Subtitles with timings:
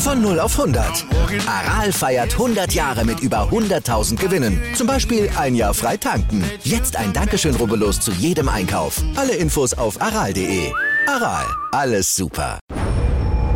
[0.00, 1.04] Von 0 auf 100.
[1.46, 4.58] Aral feiert 100 Jahre mit über 100.000 Gewinnen.
[4.74, 6.42] Zum Beispiel ein Jahr frei tanken.
[6.64, 9.02] Jetzt ein Dankeschön, rubbellos zu jedem Einkauf.
[9.14, 10.72] Alle Infos auf aral.de.
[11.06, 12.58] Aral, alles super.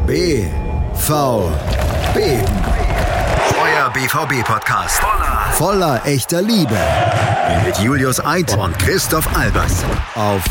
[0.07, 0.45] B,
[0.93, 1.51] V,
[2.13, 2.21] B.
[2.21, 5.01] Euer BVB-Podcast.
[5.01, 6.77] Voller, voller echter Liebe.
[7.65, 9.83] Mit Julius Eid und Christoph Albers.
[10.15, 10.43] Auf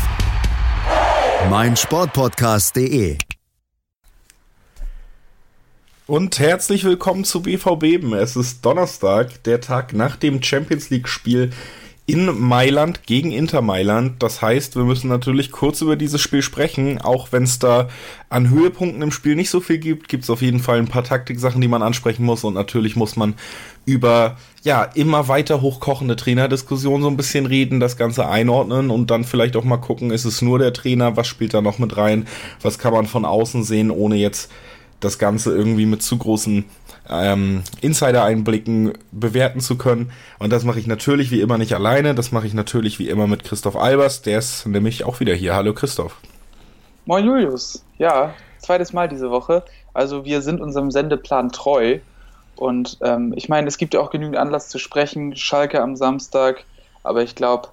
[1.48, 3.16] meinsportpodcast.de.
[6.06, 8.04] Und herzlich willkommen zu BVB.
[8.12, 11.48] Es ist Donnerstag, der Tag nach dem Champions League-Spiel
[12.04, 14.22] in Mailand gegen Inter Mailand.
[14.22, 17.00] Das heißt, wir müssen natürlich kurz über dieses Spiel sprechen.
[17.00, 17.88] Auch wenn es da
[18.28, 21.04] an Höhepunkten im Spiel nicht so viel gibt, gibt es auf jeden Fall ein paar
[21.04, 22.44] Taktiksachen, die man ansprechen muss.
[22.44, 23.32] Und natürlich muss man
[23.86, 29.24] über ja immer weiter hochkochende Trainerdiskussionen so ein bisschen reden, das Ganze einordnen und dann
[29.24, 32.26] vielleicht auch mal gucken, ist es nur der Trainer, was spielt da noch mit rein,
[32.60, 34.50] was kann man von außen sehen, ohne jetzt
[35.04, 36.64] das Ganze irgendwie mit zu großen
[37.08, 40.10] ähm, Insider-Einblicken bewerten zu können.
[40.38, 42.14] Und das mache ich natürlich wie immer nicht alleine.
[42.14, 44.22] Das mache ich natürlich wie immer mit Christoph Albers.
[44.22, 45.54] Der ist nämlich auch wieder hier.
[45.54, 46.16] Hallo Christoph.
[47.06, 47.84] Moin Julius.
[47.98, 49.62] Ja, zweites Mal diese Woche.
[49.92, 51.98] Also wir sind unserem Sendeplan treu.
[52.56, 55.36] Und ähm, ich meine, es gibt ja auch genügend Anlass zu sprechen.
[55.36, 56.64] Schalke am Samstag.
[57.02, 57.68] Aber ich glaube,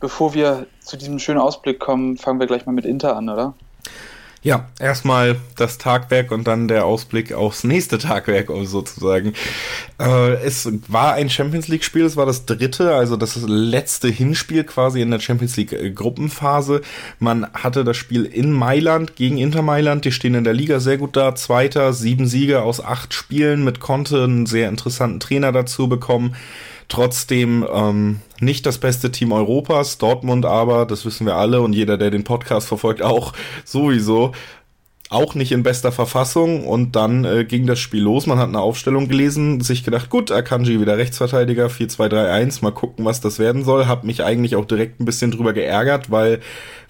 [0.00, 3.54] bevor wir zu diesem schönen Ausblick kommen, fangen wir gleich mal mit Inter an, oder?
[4.40, 9.32] Ja, erstmal das Tagwerk und dann der Ausblick aufs nächste Tagwerk sozusagen.
[9.98, 14.62] Äh, es war ein Champions League Spiel, es war das dritte, also das letzte Hinspiel
[14.62, 16.82] quasi in der Champions League äh.
[17.18, 20.98] Man hatte das Spiel in Mailand gegen Inter Mailand, die stehen in der Liga sehr
[20.98, 25.88] gut da, Zweiter, sieben Siege aus acht Spielen mit Conte, einen sehr interessanten Trainer dazu
[25.88, 26.36] bekommen.
[26.88, 31.98] Trotzdem ähm, nicht das beste Team Europas, Dortmund aber, das wissen wir alle und jeder,
[31.98, 33.34] der den Podcast verfolgt, auch
[33.64, 34.32] sowieso
[35.10, 38.26] auch nicht in bester Verfassung und dann äh, ging das Spiel los.
[38.26, 43.20] Man hat eine Aufstellung gelesen, sich gedacht, gut, Akanji wieder Rechtsverteidiger, 4-2-3-1, mal gucken, was
[43.20, 43.86] das werden soll.
[43.86, 46.40] Hab mich eigentlich auch direkt ein bisschen drüber geärgert, weil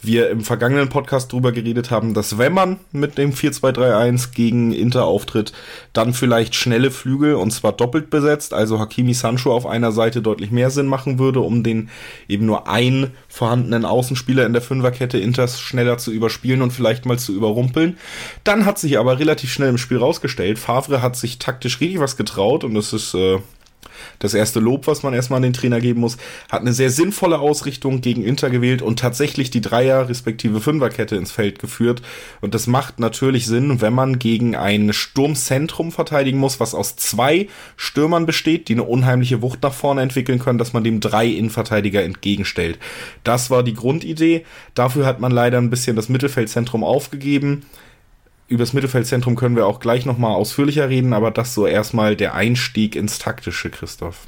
[0.00, 5.04] wir im vergangenen Podcast drüber geredet haben, dass wenn man mit dem 4-2-3-1 gegen Inter
[5.04, 5.53] auftritt,
[5.92, 10.50] dann vielleicht schnelle Flügel und zwar doppelt besetzt, also Hakimi Sancho auf einer Seite deutlich
[10.50, 11.91] mehr Sinn machen würde, um den
[12.28, 17.19] eben nur einen vorhandenen Außenspieler in der Fünferkette Inters schneller zu überspielen und vielleicht mal
[17.19, 17.98] zu überrumpeln.
[18.44, 22.16] Dann hat sich aber relativ schnell im Spiel rausgestellt, Favre hat sich taktisch richtig was
[22.16, 23.38] getraut und das ist äh,
[24.18, 26.16] das erste Lob, was man erstmal an den Trainer geben muss,
[26.50, 31.32] hat eine sehr sinnvolle Ausrichtung gegen Inter gewählt und tatsächlich die Dreier respektive Fünferkette ins
[31.32, 32.02] Feld geführt.
[32.40, 37.48] Und das macht natürlich Sinn, wenn man gegen ein Sturmzentrum verteidigen muss, was aus zwei
[37.76, 42.02] Stürmern besteht, die eine unheimliche Wucht nach vorne entwickeln können, dass man dem drei Innenverteidiger
[42.02, 42.78] entgegenstellt.
[43.24, 44.44] Das war die Grundidee.
[44.74, 47.64] Dafür hat man leider ein bisschen das Mittelfeldzentrum aufgegeben
[48.48, 52.34] über das Mittelfeldzentrum können wir auch gleich nochmal ausführlicher reden, aber das so erstmal der
[52.34, 54.26] Einstieg ins Taktische, Christoph.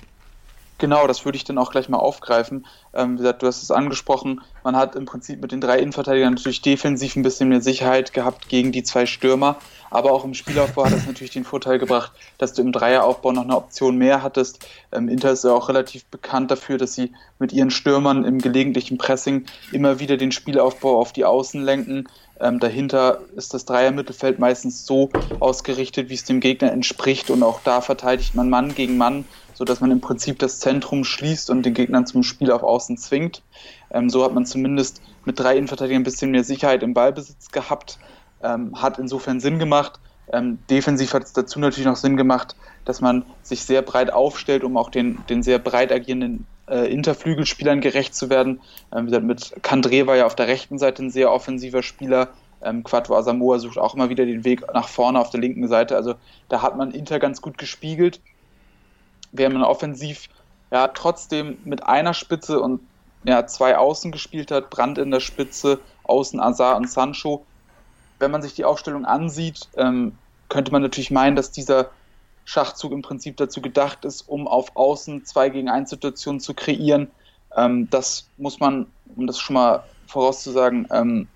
[0.80, 2.66] Genau, das würde ich dann auch gleich mal aufgreifen.
[2.94, 6.32] Ähm, wie gesagt, du hast es angesprochen, man hat im Prinzip mit den drei Innenverteidigern
[6.34, 9.56] natürlich defensiv ein bisschen mehr Sicherheit gehabt gegen die zwei Stürmer,
[9.90, 13.44] aber auch im Spielaufbau hat es natürlich den Vorteil gebracht, dass du im Dreieraufbau noch
[13.44, 14.66] eine Option mehr hattest.
[14.90, 18.96] Ähm, Inter ist ja auch relativ bekannt dafür, dass sie mit ihren Stürmern im gelegentlichen
[18.96, 22.08] Pressing immer wieder den Spielaufbau auf die Außen lenken.
[22.40, 27.60] Ähm, dahinter ist das Dreier-Mittelfeld meistens so ausgerichtet, wie es dem Gegner entspricht und auch
[27.60, 31.74] da verteidigt man Mann gegen Mann, sodass man im Prinzip das Zentrum schließt und den
[31.74, 33.42] Gegnern zum Spiel auf Außen zwingt.
[33.90, 37.98] Ähm, so hat man zumindest mit drei Innenverteidigern ein bisschen mehr Sicherheit im Ballbesitz gehabt,
[38.42, 40.00] ähm, hat insofern Sinn gemacht.
[40.32, 44.64] Ähm, defensiv hat es dazu natürlich noch Sinn gemacht, dass man sich sehr breit aufstellt,
[44.64, 48.60] um auch den, den sehr breit agierenden äh, Interflügelspielern gerecht zu werden.
[48.94, 52.28] Ähm, mit Kandre war ja auf der rechten Seite ein sehr offensiver Spieler.
[52.62, 55.96] Ähm, Quattro Asamoah sucht auch immer wieder den Weg nach vorne auf der linken Seite.
[55.96, 56.14] Also
[56.48, 58.20] da hat man Inter ganz gut gespiegelt.
[59.32, 60.28] Während man offensiv
[60.70, 62.80] ja trotzdem mit einer Spitze und
[63.24, 67.44] ja, zwei Außen gespielt hat, Brand in der Spitze, Außen Azar und Sancho.
[68.18, 70.12] Wenn man sich die Aufstellung ansieht, ähm,
[70.48, 71.90] könnte man natürlich meinen, dass dieser
[72.50, 77.08] Schachzug im Prinzip dazu gedacht ist, um auf Außen 2 gegen 1 Situationen zu kreieren.
[77.56, 81.28] Ähm, das muss man, um das schon mal vorauszusagen, ähm,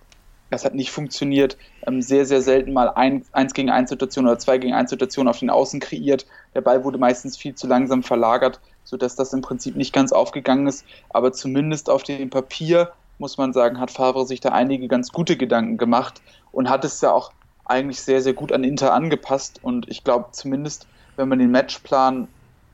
[0.50, 1.56] Das hat nicht funktioniert.
[1.86, 5.28] Ähm, sehr, sehr selten mal ein, 1 gegen 1 Situation oder 2 gegen 1 Situation
[5.28, 6.26] auf den Außen kreiert.
[6.54, 10.66] Der Ball wurde meistens viel zu langsam verlagert, sodass das im Prinzip nicht ganz aufgegangen
[10.66, 10.84] ist.
[11.10, 15.36] Aber zumindest auf dem Papier, muss man sagen, hat Favre sich da einige ganz gute
[15.36, 16.22] Gedanken gemacht
[16.52, 17.32] und hat es ja auch
[17.64, 19.60] eigentlich sehr, sehr gut an Inter angepasst.
[19.62, 22.28] Und ich glaube zumindest, wenn man den Matchplan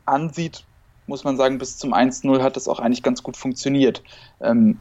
[0.06, 0.64] ansieht,
[1.06, 4.02] muss man sagen, bis zum 1-0 hat das auch eigentlich ganz gut funktioniert.
[4.40, 4.78] Ähm,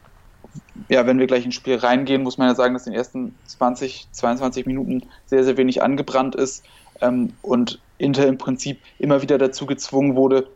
[0.88, 3.36] ja, wenn wir gleich ins Spiel reingehen, muss man ja sagen, dass in den ersten
[3.46, 6.64] 20, 22 Minuten sehr, sehr wenig angebrannt ist
[7.02, 10.48] ähm, und Inter im Prinzip immer wieder dazu gezwungen wurde,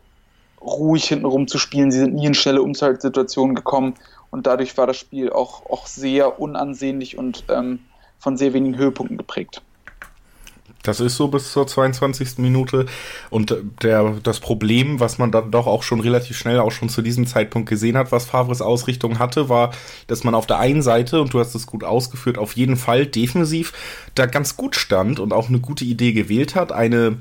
[0.60, 1.90] ruhig hintenrum zu spielen.
[1.90, 3.94] Sie sind nie in schnelle Umschaltsituationen gekommen
[4.30, 7.80] und dadurch war das Spiel auch, auch sehr unansehnlich und ähm,
[8.18, 9.62] von sehr wenigen Höhepunkten geprägt.
[10.84, 12.38] Das ist so bis zur 22.
[12.38, 12.86] Minute.
[13.30, 17.02] Und der, das Problem, was man dann doch auch schon relativ schnell auch schon zu
[17.02, 19.72] diesem Zeitpunkt gesehen hat, was Favres Ausrichtung hatte, war,
[20.06, 23.06] dass man auf der einen Seite, und du hast es gut ausgeführt, auf jeden Fall
[23.06, 23.72] defensiv
[24.14, 26.70] da ganz gut stand und auch eine gute Idee gewählt hat.
[26.70, 27.16] Eine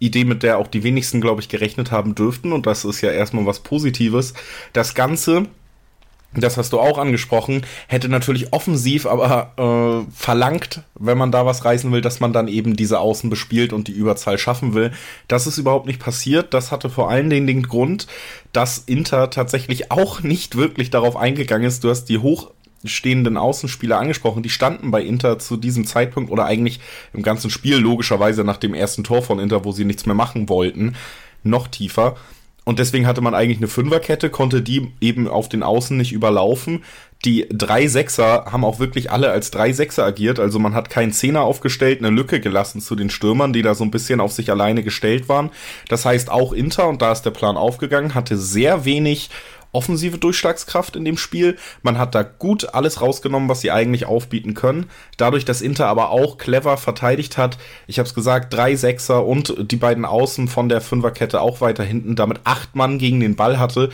[0.00, 2.52] Idee, mit der auch die wenigsten, glaube ich, gerechnet haben dürften.
[2.52, 4.34] Und das ist ja erstmal was Positives.
[4.72, 5.46] Das Ganze
[6.42, 11.64] das hast du auch angesprochen, hätte natürlich offensiv aber äh, verlangt, wenn man da was
[11.64, 14.92] reißen will, dass man dann eben diese Außen bespielt und die Überzahl schaffen will.
[15.28, 16.52] Das ist überhaupt nicht passiert.
[16.52, 18.06] Das hatte vor allen Dingen den Grund,
[18.52, 21.84] dass Inter tatsächlich auch nicht wirklich darauf eingegangen ist.
[21.84, 26.80] Du hast die hochstehenden Außenspieler angesprochen, die standen bei Inter zu diesem Zeitpunkt oder eigentlich
[27.12, 30.48] im ganzen Spiel logischerweise nach dem ersten Tor von Inter, wo sie nichts mehr machen
[30.48, 30.96] wollten,
[31.42, 32.16] noch tiefer.
[32.64, 36.82] Und deswegen hatte man eigentlich eine Fünferkette, konnte die eben auf den Außen nicht überlaufen.
[37.24, 40.38] Die drei Sechser haben auch wirklich alle als drei Sechser agiert.
[40.38, 43.84] Also man hat keinen Zehner aufgestellt, eine Lücke gelassen zu den Stürmern, die da so
[43.84, 45.50] ein bisschen auf sich alleine gestellt waren.
[45.88, 49.30] Das heißt, auch Inter, und da ist der Plan aufgegangen, hatte sehr wenig
[49.74, 51.56] offensive Durchschlagskraft in dem Spiel.
[51.82, 54.86] Man hat da gut alles rausgenommen, was sie eigentlich aufbieten können.
[55.16, 59.70] Dadurch, dass Inter aber auch clever verteidigt hat, ich habe es gesagt, drei Sechser und
[59.70, 63.58] die beiden Außen von der Fünferkette auch weiter hinten, damit acht Mann gegen den Ball
[63.58, 63.90] hatte,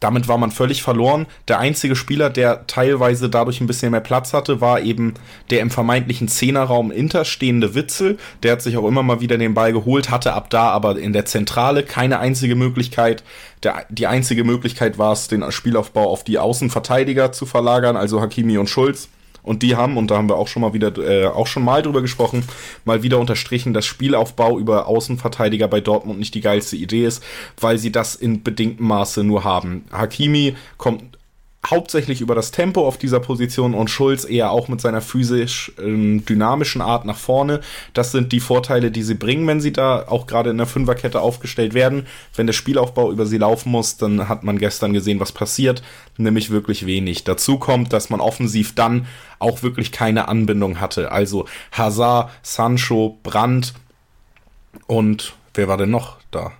[0.00, 1.26] damit war man völlig verloren.
[1.48, 5.14] Der einzige Spieler, der teilweise dadurch ein bisschen mehr Platz hatte, war eben
[5.50, 8.18] der im vermeintlichen Zehnerraum interstehende Witzel.
[8.42, 11.12] Der hat sich auch immer mal wieder den Ball geholt, hatte ab da aber in
[11.12, 13.24] der Zentrale keine einzige Möglichkeit.
[13.62, 18.58] Der, die einzige Möglichkeit war es, den Spielaufbau auf die Außenverteidiger zu verlagern, also Hakimi
[18.58, 19.08] und Schulz.
[19.46, 21.80] Und die haben, und da haben wir auch schon mal wieder, äh, auch schon mal
[21.80, 22.42] drüber gesprochen,
[22.84, 27.22] mal wieder unterstrichen, dass Spielaufbau über Außenverteidiger bei Dortmund nicht die geilste Idee ist,
[27.60, 29.84] weil sie das in bedingtem Maße nur haben.
[29.92, 31.15] Hakimi kommt
[31.66, 36.24] hauptsächlich über das Tempo auf dieser Position und Schulz eher auch mit seiner physisch ähm,
[36.24, 37.60] dynamischen Art nach vorne.
[37.92, 41.20] Das sind die Vorteile, die sie bringen, wenn sie da auch gerade in der Fünferkette
[41.20, 42.06] aufgestellt werden.
[42.34, 45.82] Wenn der Spielaufbau über sie laufen muss, dann hat man gestern gesehen, was passiert,
[46.16, 47.24] nämlich wirklich wenig.
[47.24, 49.06] Dazu kommt, dass man offensiv dann
[49.38, 51.10] auch wirklich keine Anbindung hatte.
[51.10, 53.74] Also Hazard, Sancho, Brandt
[54.86, 56.52] und wer war denn noch da?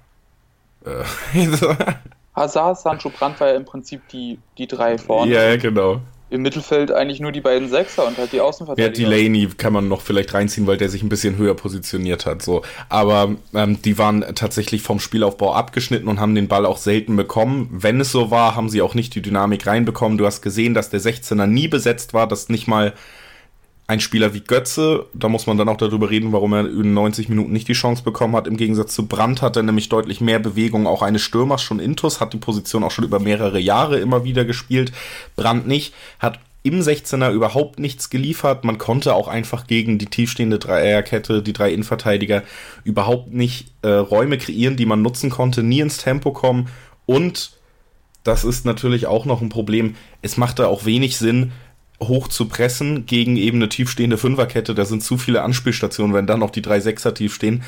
[0.85, 1.05] Äh,
[2.36, 5.32] Hazard, Sancho, Brandt war ja im Prinzip die, die drei vorne.
[5.32, 6.00] Ja, genau.
[6.28, 9.00] Im Mittelfeld eigentlich nur die beiden Sechser und halt die Außenverteidiger.
[9.00, 12.42] Ja, Delaney kann man noch vielleicht reinziehen, weil der sich ein bisschen höher positioniert hat.
[12.42, 12.62] So.
[12.88, 17.68] Aber ähm, die waren tatsächlich vom Spielaufbau abgeschnitten und haben den Ball auch selten bekommen.
[17.70, 20.18] Wenn es so war, haben sie auch nicht die Dynamik reinbekommen.
[20.18, 22.92] Du hast gesehen, dass der 16er nie besetzt war, dass nicht mal
[23.88, 27.28] ein Spieler wie Götze, da muss man dann auch darüber reden, warum er in 90
[27.28, 28.48] Minuten nicht die Chance bekommen hat.
[28.48, 32.20] Im Gegensatz zu Brandt hat er nämlich deutlich mehr Bewegung, auch eines Stürmers schon Intus,
[32.20, 34.90] hat die Position auch schon über mehrere Jahre immer wieder gespielt.
[35.36, 38.64] Brandt nicht, hat im 16er überhaupt nichts geliefert.
[38.64, 42.43] Man konnte auch einfach gegen die tiefstehende Dreierkette, die drei Innenverteidiger,
[42.82, 46.69] überhaupt nicht äh, Räume kreieren, die man nutzen konnte, nie ins Tempo kommen.
[47.06, 47.52] Und
[48.24, 49.94] das ist natürlich auch noch ein Problem.
[50.22, 51.52] Es machte auch wenig Sinn,
[52.00, 54.74] hoch zu pressen gegen eben eine tiefstehende Fünferkette.
[54.74, 57.62] Da sind zu viele Anspielstationen, wenn dann noch die drei Sechser tief stehen.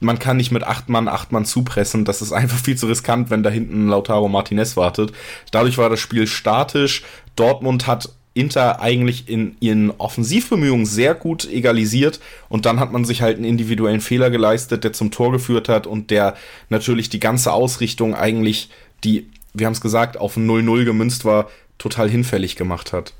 [0.00, 2.04] Man kann nicht mit acht Mann, acht Mann zupressen.
[2.04, 5.12] Das ist einfach viel zu riskant, wenn da hinten Lautaro Martinez wartet.
[5.52, 7.02] Dadurch war das Spiel statisch.
[7.36, 13.20] Dortmund hat Inter eigentlich in ihren Offensivbemühungen sehr gut egalisiert und dann hat man sich
[13.20, 16.34] halt einen individuellen Fehler geleistet, der zum Tor geführt hat und der
[16.70, 18.70] natürlich die ganze Ausrichtung eigentlich,
[19.04, 23.12] die, wir haben es gesagt, auf ein 0-0 gemünzt war, total hinfällig gemacht hat.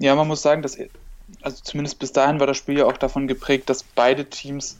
[0.00, 0.78] Ja, man muss sagen, dass,
[1.42, 4.78] also zumindest bis dahin war das Spiel ja auch davon geprägt, dass beide Teams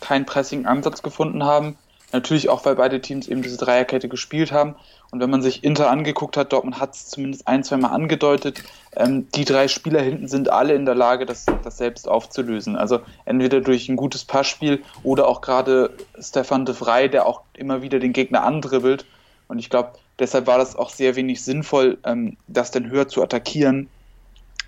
[0.00, 1.78] keinen Pressing-Ansatz gefunden haben.
[2.12, 4.74] Natürlich auch, weil beide Teams eben diese Dreierkette gespielt haben.
[5.12, 8.64] Und wenn man sich Inter angeguckt hat, Dortmund hat es zumindest ein, zwei Mal angedeutet,
[8.96, 12.74] ähm, die drei Spieler hinten sind alle in der Lage, das, das selbst aufzulösen.
[12.74, 17.80] Also entweder durch ein gutes Passspiel oder auch gerade Stefan de Vrij, der auch immer
[17.80, 19.06] wieder den Gegner andribbelt.
[19.46, 23.22] Und ich glaube, deshalb war das auch sehr wenig sinnvoll, ähm, das dann höher zu
[23.22, 23.88] attackieren,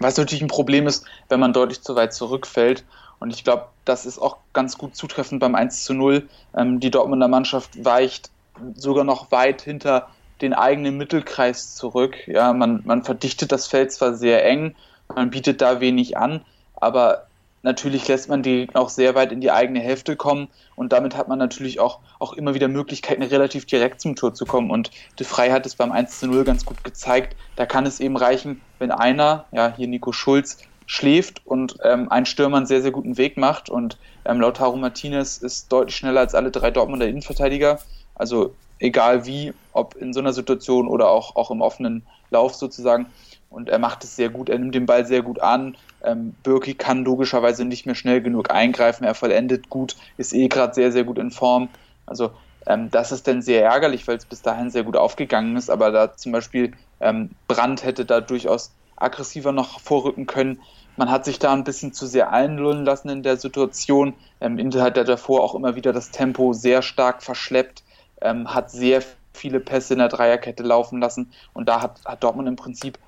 [0.00, 2.84] Was natürlich ein Problem ist, wenn man deutlich zu weit zurückfällt.
[3.20, 6.28] Und ich glaube, das ist auch ganz gut zutreffend beim 1 zu 0.
[6.56, 8.30] Ähm, die Dortmunder Mannschaft weicht
[8.74, 10.08] sogar noch weit hinter
[10.40, 12.16] den eigenen Mittelkreis zurück.
[12.26, 14.74] Ja, man, man verdichtet das Feld zwar sehr eng,
[15.14, 17.26] man bietet da wenig an, aber
[17.62, 21.28] natürlich lässt man die auch sehr weit in die eigene Hälfte kommen und damit hat
[21.28, 24.70] man natürlich auch, auch immer wieder Möglichkeiten, relativ direkt zum Tor zu kommen.
[24.70, 27.36] Und De Frey hat es beim 1 zu 0 ganz gut gezeigt.
[27.56, 32.26] Da kann es eben reichen, wenn einer, ja, hier Nico Schulz, schläft und ähm, ein
[32.26, 33.70] Stürmer einen sehr, sehr guten Weg macht.
[33.70, 37.78] Und ähm, Lautaro Martinez ist deutlich schneller als alle drei Dortmunder Innenverteidiger.
[38.16, 43.06] Also egal wie, ob in so einer Situation oder auch, auch im offenen Lauf sozusagen.
[43.50, 45.76] Und er macht es sehr gut, er nimmt den Ball sehr gut an.
[46.02, 50.72] Ähm, Birki kann logischerweise nicht mehr schnell genug eingreifen, er vollendet gut, ist eh gerade
[50.72, 51.68] sehr, sehr gut in Form.
[52.06, 52.30] Also
[52.66, 55.90] ähm, das ist dann sehr ärgerlich, weil es bis dahin sehr gut aufgegangen ist, aber
[55.90, 60.60] da zum Beispiel ähm, Brandt hätte da durchaus aggressiver noch vorrücken können.
[60.96, 64.14] Man hat sich da ein bisschen zu sehr einlullen lassen in der Situation.
[64.40, 67.82] Ähm, Inter hat ja davor auch immer wieder das Tempo sehr stark verschleppt,
[68.20, 69.02] ähm, hat sehr
[69.32, 72.98] viele Pässe in der Dreierkette laufen lassen und da hat, hat Dortmund im Prinzip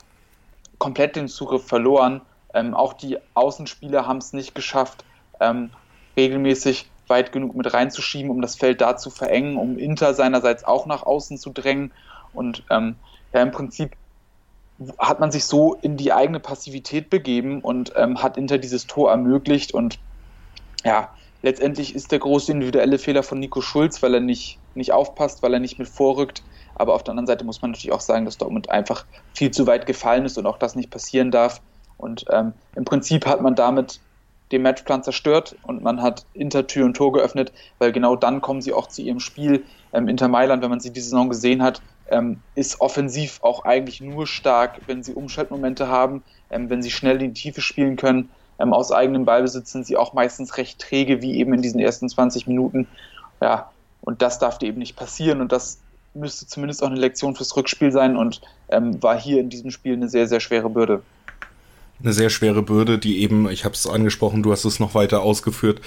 [0.83, 2.23] komplett den Zugriff verloren.
[2.55, 5.05] Ähm, auch die Außenspieler haben es nicht geschafft,
[5.39, 5.71] ähm,
[6.17, 10.87] regelmäßig weit genug mit reinzuschieben, um das Feld da zu verengen, um Inter seinerseits auch
[10.87, 11.93] nach außen zu drängen.
[12.33, 12.97] Und ähm,
[13.33, 13.93] ja, im Prinzip
[14.99, 19.13] hat man sich so in die eigene Passivität begeben und ähm, hat Inter dieses Tor
[19.13, 19.73] ermöglicht.
[19.73, 20.01] Und
[20.83, 21.11] ja,
[21.43, 25.55] letztendlich ist der große individuelle Fehler von Nico Schulz, weil er nicht, nicht aufpasst, weil
[25.55, 26.43] er nicht mit vorrückt.
[26.75, 29.67] Aber auf der anderen Seite muss man natürlich auch sagen, dass Dortmund einfach viel zu
[29.67, 31.61] weit gefallen ist und auch das nicht passieren darf.
[31.99, 34.01] Und ähm, im Prinzip hat man damit
[34.53, 38.61] den Matchplan zerstört und man hat Inter Tür und Tor geöffnet, weil genau dann kommen
[38.61, 39.65] sie auch zu ihrem Spiel.
[39.93, 44.01] Ähm, Inter Mailand, wenn man sie diese Saison gesehen hat, ähm, ist offensiv auch eigentlich
[44.01, 48.29] nur stark, wenn sie Umschaltmomente haben, ähm, wenn sie schnell in die Tiefe spielen können.
[48.59, 52.09] Ähm, aus eigenem Ballbesitz sind sie auch meistens recht träge, wie eben in diesen ersten
[52.09, 52.87] 20 Minuten.
[53.41, 53.72] Ja,
[54.03, 55.79] und das darf dir eben nicht passieren und das
[56.15, 59.95] müsste zumindest auch eine Lektion fürs Rückspiel sein und ähm, war hier in diesem Spiel
[59.95, 61.03] eine sehr, sehr schwere Bürde
[62.03, 65.23] eine sehr schwere Bürde, die eben, ich habe es angesprochen, du hast es noch weiter
[65.23, 65.81] ausgeführt,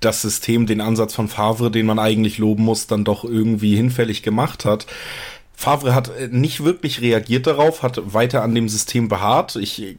[0.00, 4.22] das System, den Ansatz von Favre, den man eigentlich loben muss, dann doch irgendwie hinfällig
[4.22, 4.86] gemacht hat.
[5.54, 9.56] Favre hat nicht wirklich reagiert darauf, hat weiter an dem System beharrt.
[9.56, 9.96] Ich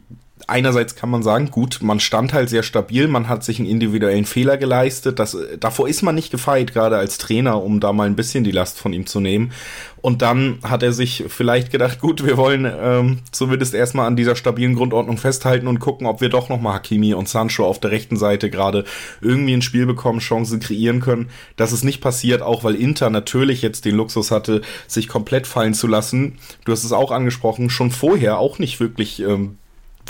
[0.48, 4.24] einerseits kann man sagen, gut, man stand halt sehr stabil, man hat sich einen individuellen
[4.24, 5.18] Fehler geleistet.
[5.18, 8.50] Das, davor ist man nicht gefeit, gerade als Trainer, um da mal ein bisschen die
[8.50, 9.52] Last von ihm zu nehmen.
[10.00, 14.36] Und dann hat er sich vielleicht gedacht, gut, wir wollen ähm, zumindest erstmal an dieser
[14.36, 18.16] stabilen Grundordnung festhalten und gucken, ob wir doch nochmal Hakimi und Sancho auf der rechten
[18.16, 18.84] Seite gerade
[19.20, 21.28] irgendwie ein Spiel bekommen, Chancen kreieren können.
[21.56, 25.74] Das ist nicht passiert, auch weil Inter natürlich jetzt den Luxus hatte, sich komplett fallen
[25.74, 26.38] zu lassen.
[26.64, 29.58] Du hast es auch angesprochen, schon vorher auch nicht wirklich ähm,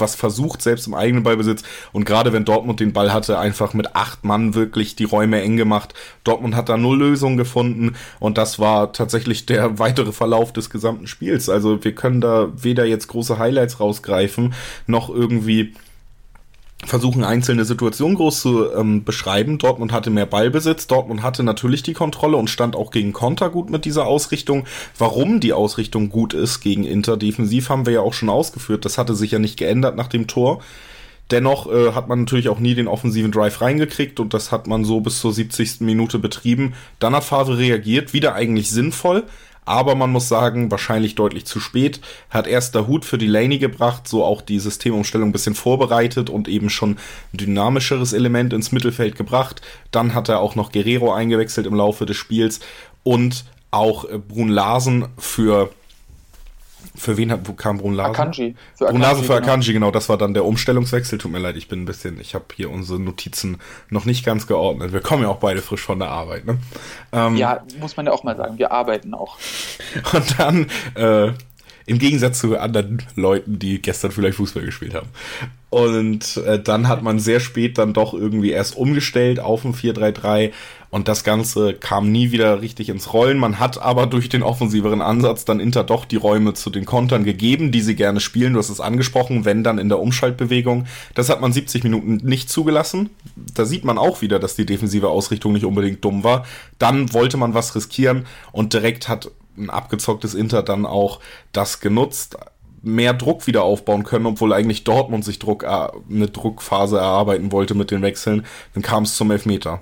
[0.01, 1.63] was versucht, selbst im eigenen Ballbesitz.
[1.93, 5.57] Und gerade wenn Dortmund den Ball hatte, einfach mit acht Mann wirklich die Räume eng
[5.57, 5.95] gemacht.
[6.25, 11.07] Dortmund hat da null Lösungen gefunden und das war tatsächlich der weitere Verlauf des gesamten
[11.07, 11.49] Spiels.
[11.49, 14.55] Also wir können da weder jetzt große Highlights rausgreifen,
[14.87, 15.75] noch irgendwie
[16.87, 19.59] versuchen, einzelne Situationen groß zu ähm, beschreiben.
[19.59, 23.69] Dortmund hatte mehr Ballbesitz, Dortmund hatte natürlich die Kontrolle und stand auch gegen Konter gut
[23.69, 24.65] mit dieser Ausrichtung.
[24.97, 28.85] Warum die Ausrichtung gut ist gegen Inter defensiv, haben wir ja auch schon ausgeführt.
[28.85, 30.61] Das hatte sich ja nicht geändert nach dem Tor.
[31.31, 34.85] Dennoch äh, hat man natürlich auch nie den offensiven Drive reingekriegt und das hat man
[34.85, 35.81] so bis zur 70.
[35.81, 36.75] Minute betrieben.
[37.01, 39.25] Dann hat Favre reagiert, wieder eigentlich sinnvoll,
[39.69, 42.01] aber man muss sagen, wahrscheinlich deutlich zu spät.
[42.31, 46.31] Hat erst der Hut für die Laney gebracht, so auch die Systemumstellung ein bisschen vorbereitet
[46.31, 46.93] und eben schon
[47.33, 49.61] ein dynamischeres Element ins Mittelfeld gebracht.
[49.91, 52.61] Dann hat er auch noch Guerrero eingewechselt im Laufe des Spiels
[53.03, 55.71] und auch äh, Brun Larsen für
[56.95, 58.15] für wen hat, kam Brun Larsen?
[58.15, 58.55] Akanji.
[58.75, 59.47] Für Brun Larsen für genau.
[59.47, 59.91] Akanji, genau.
[59.91, 61.19] Das war dann der Umstellungswechsel.
[61.19, 63.59] Tut mir leid, ich bin ein bisschen, ich habe hier unsere Notizen
[63.91, 64.93] noch nicht ganz geordnet.
[64.93, 66.59] Wir kommen ja auch beide frisch von der Arbeit, ne?
[67.13, 68.59] Ähm, ja, muss man ja auch mal sagen.
[68.59, 69.39] Wir arbeiten auch.
[70.13, 71.33] Und dann, äh,
[71.87, 75.09] im Gegensatz zu anderen Leuten, die gestern vielleicht Fußball gespielt haben.
[75.71, 80.53] Und äh, dann hat man sehr spät dann doch irgendwie erst umgestellt auf ein 4-3-3
[80.91, 83.37] und das Ganze kam nie wieder richtig ins Rollen.
[83.37, 87.25] Man hat aber durch den offensiveren Ansatz dann Inter doch die Räume zu den Kontern
[87.25, 88.55] gegeben, die sie gerne spielen.
[88.55, 90.87] Du hast es angesprochen, wenn dann in der Umschaltbewegung.
[91.15, 93.11] Das hat man 70 Minuten nicht zugelassen.
[93.55, 96.47] Da sieht man auch wieder, dass die defensive Ausrichtung nicht unbedingt dumm war.
[96.79, 101.21] Dann wollte man was riskieren und direkt hat ein abgezocktes Inter dann auch
[101.53, 102.39] das genutzt
[102.83, 107.75] mehr Druck wieder aufbauen können, obwohl eigentlich Dortmund sich Druck, äh, eine Druckphase erarbeiten wollte
[107.75, 108.47] mit den Wechseln.
[108.75, 109.81] Dann kam es zum Elfmeter.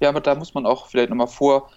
[0.00, 1.70] Ja, aber da muss man auch vielleicht nochmal vor,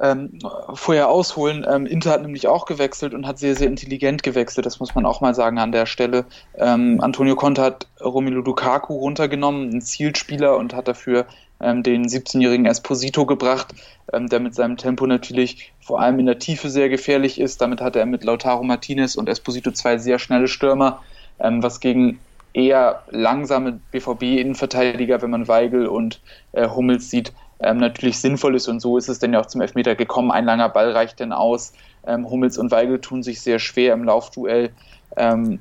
[0.00, 0.38] ähm,
[0.74, 1.64] vorher ausholen.
[1.68, 4.66] Ähm, Inter hat nämlich auch gewechselt und hat sehr, sehr intelligent gewechselt.
[4.66, 6.24] Das muss man auch mal sagen an der Stelle.
[6.56, 11.26] Ähm, Antonio Conte hat Romelu Lukaku runtergenommen, ein Zielspieler, und hat dafür
[11.60, 13.74] ähm, den 17-jährigen Esposito gebracht,
[14.12, 17.60] ähm, der mit seinem Tempo natürlich vor allem in der Tiefe sehr gefährlich ist.
[17.60, 21.02] Damit hat er mit Lautaro Martinez und Esposito zwei sehr schnelle Stürmer,
[21.38, 22.18] ähm, was gegen
[22.52, 26.20] eher langsame BVB-Innenverteidiger, wenn man Weigel und
[26.52, 28.68] äh, Hummels sieht, ähm, natürlich sinnvoll ist.
[28.68, 30.30] Und so ist es dann ja auch zum Elfmeter gekommen.
[30.30, 31.72] Ein langer Ball reicht denn aus.
[32.06, 34.70] Ähm, Hummels und Weigel tun sich sehr schwer im Laufduell.
[35.16, 35.60] Ähm,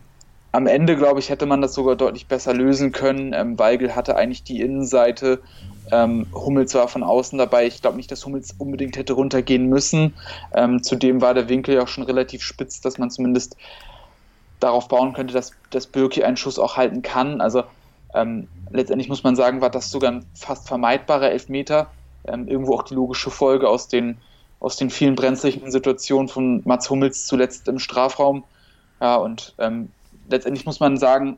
[0.52, 3.34] am Ende, glaube ich, hätte man das sogar deutlich besser lösen können.
[3.34, 5.42] Ähm, Weigel hatte eigentlich die Innenseite.
[5.92, 7.66] Ähm, Hummels war von außen dabei.
[7.66, 10.14] Ich glaube nicht, dass Hummels unbedingt hätte runtergehen müssen.
[10.54, 13.58] Ähm, zudem war der Winkel ja auch schon relativ spitz, dass man zumindest
[14.60, 17.42] darauf bauen könnte, dass, dass Birki einen Schuss auch halten kann.
[17.42, 17.64] Also
[18.14, 21.88] ähm, letztendlich muss man sagen, war das sogar ein fast vermeidbarer Elfmeter.
[22.26, 24.18] Ähm, irgendwo auch die logische Folge aus den,
[24.60, 28.44] aus den vielen brenzlichen Situationen von Mats Hummels zuletzt im Strafraum.
[29.00, 29.90] Ja, und ähm,
[30.30, 31.38] letztendlich muss man sagen,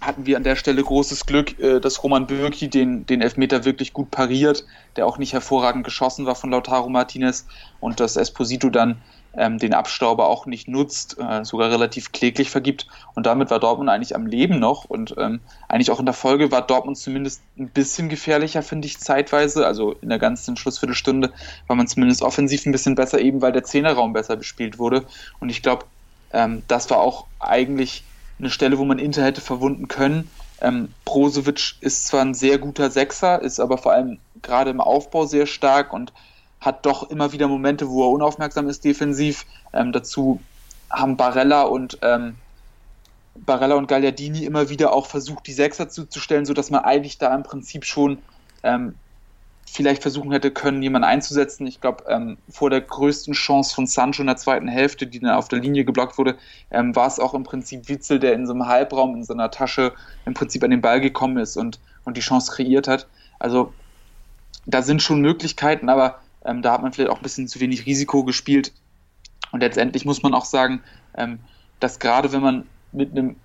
[0.00, 3.92] hatten wir an der Stelle großes Glück, äh, dass Roman Bürki den, den Elfmeter wirklich
[3.92, 4.64] gut pariert,
[4.96, 7.46] der auch nicht hervorragend geschossen war von Lautaro Martinez
[7.80, 9.00] und dass Esposito dann
[9.34, 12.86] ähm, den Abstauber auch nicht nutzt, äh, sogar relativ kläglich vergibt.
[13.14, 16.50] Und damit war Dortmund eigentlich am Leben noch und ähm, eigentlich auch in der Folge
[16.50, 19.66] war Dortmund zumindest ein bisschen gefährlicher, finde ich, zeitweise.
[19.66, 21.32] Also in der ganzen Schlussviertelstunde
[21.66, 25.04] war man zumindest offensiv ein bisschen besser, eben weil der Zehnerraum besser bespielt wurde.
[25.40, 25.84] Und ich glaube,
[26.32, 28.04] ähm, das war auch eigentlich
[28.38, 30.30] eine Stelle, wo man Inter hätte verwunden können.
[30.60, 35.26] Ähm, Brozovic ist zwar ein sehr guter Sechser, ist aber vor allem gerade im Aufbau
[35.26, 36.12] sehr stark und
[36.60, 39.46] hat doch immer wieder Momente, wo er unaufmerksam ist defensiv.
[39.72, 40.40] Ähm, dazu
[40.90, 42.34] haben Barella und ähm,
[43.36, 47.44] Barella und Gagliardini immer wieder auch versucht, die Sechser zuzustellen, sodass man eigentlich da im
[47.44, 48.18] Prinzip schon
[48.62, 48.94] ähm,
[49.72, 51.66] vielleicht versuchen hätte können, jemanden einzusetzen.
[51.66, 55.30] Ich glaube, ähm, vor der größten Chance von Sancho in der zweiten Hälfte, die dann
[55.30, 56.36] auf der Linie geblockt wurde,
[56.70, 59.92] ähm, war es auch im Prinzip Witzel, der in so einem Halbraum, in seiner Tasche
[60.24, 63.06] im Prinzip an den Ball gekommen ist und, und die Chance kreiert hat.
[63.38, 63.72] Also
[64.66, 67.86] da sind schon Möglichkeiten, aber ähm, da hat man vielleicht auch ein bisschen zu wenig
[67.86, 68.72] Risiko gespielt.
[69.52, 70.82] Und letztendlich muss man auch sagen,
[71.16, 71.40] ähm,
[71.80, 73.36] dass gerade wenn man mit einem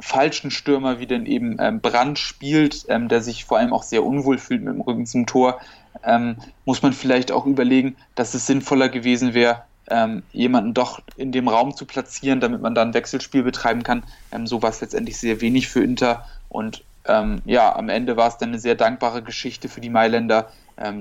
[0.00, 4.04] falschen Stürmer wie denn eben ähm, Brand spielt, ähm, der sich vor allem auch sehr
[4.04, 5.60] unwohl fühlt mit dem Rücken zum Tor,
[6.04, 11.32] ähm, muss man vielleicht auch überlegen, dass es sinnvoller gewesen wäre, ähm, jemanden doch in
[11.32, 14.02] dem Raum zu platzieren, damit man dann Wechselspiel betreiben kann.
[14.32, 18.28] Ähm, so war es letztendlich sehr wenig für Inter und ähm, ja, am Ende war
[18.28, 20.50] es dann eine sehr dankbare Geschichte für die Mailänder.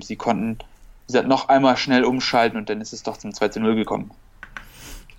[0.01, 0.57] sie konnten
[1.09, 3.73] wie gesagt, noch einmal schnell umschalten und dann ist es doch zum 2 zu 0
[3.73, 4.11] gekommen.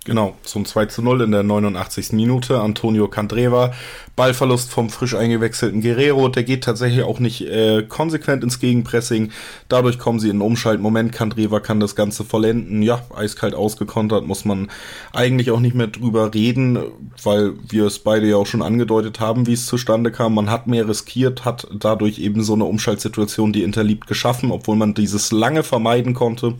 [0.03, 2.13] Genau, zum 2 zu 0 in der 89.
[2.13, 2.59] Minute.
[2.59, 3.71] Antonio Candreva,
[4.15, 6.27] Ballverlust vom frisch eingewechselten Guerrero.
[6.27, 9.31] Der geht tatsächlich auch nicht äh, konsequent ins Gegenpressing.
[9.69, 11.11] Dadurch kommen sie in einen Umschaltmoment.
[11.11, 12.81] Candreva kann das Ganze vollenden.
[12.81, 14.71] Ja, eiskalt ausgekontert, muss man
[15.13, 16.79] eigentlich auch nicht mehr drüber reden,
[17.21, 20.33] weil wir es beide ja auch schon angedeutet haben, wie es zustande kam.
[20.33, 24.95] Man hat mehr riskiert, hat dadurch eben so eine Umschaltsituation, die Interliebt geschaffen, obwohl man
[24.95, 26.55] dieses lange vermeiden konnte.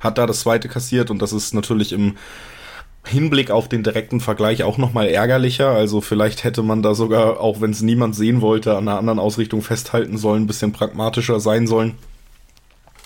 [0.00, 2.16] Hat da das zweite kassiert und das ist natürlich im
[3.06, 5.70] Hinblick auf den direkten Vergleich auch nochmal ärgerlicher.
[5.70, 9.18] Also vielleicht hätte man da sogar, auch wenn es niemand sehen wollte, an einer anderen
[9.18, 11.94] Ausrichtung festhalten sollen, ein bisschen pragmatischer sein sollen.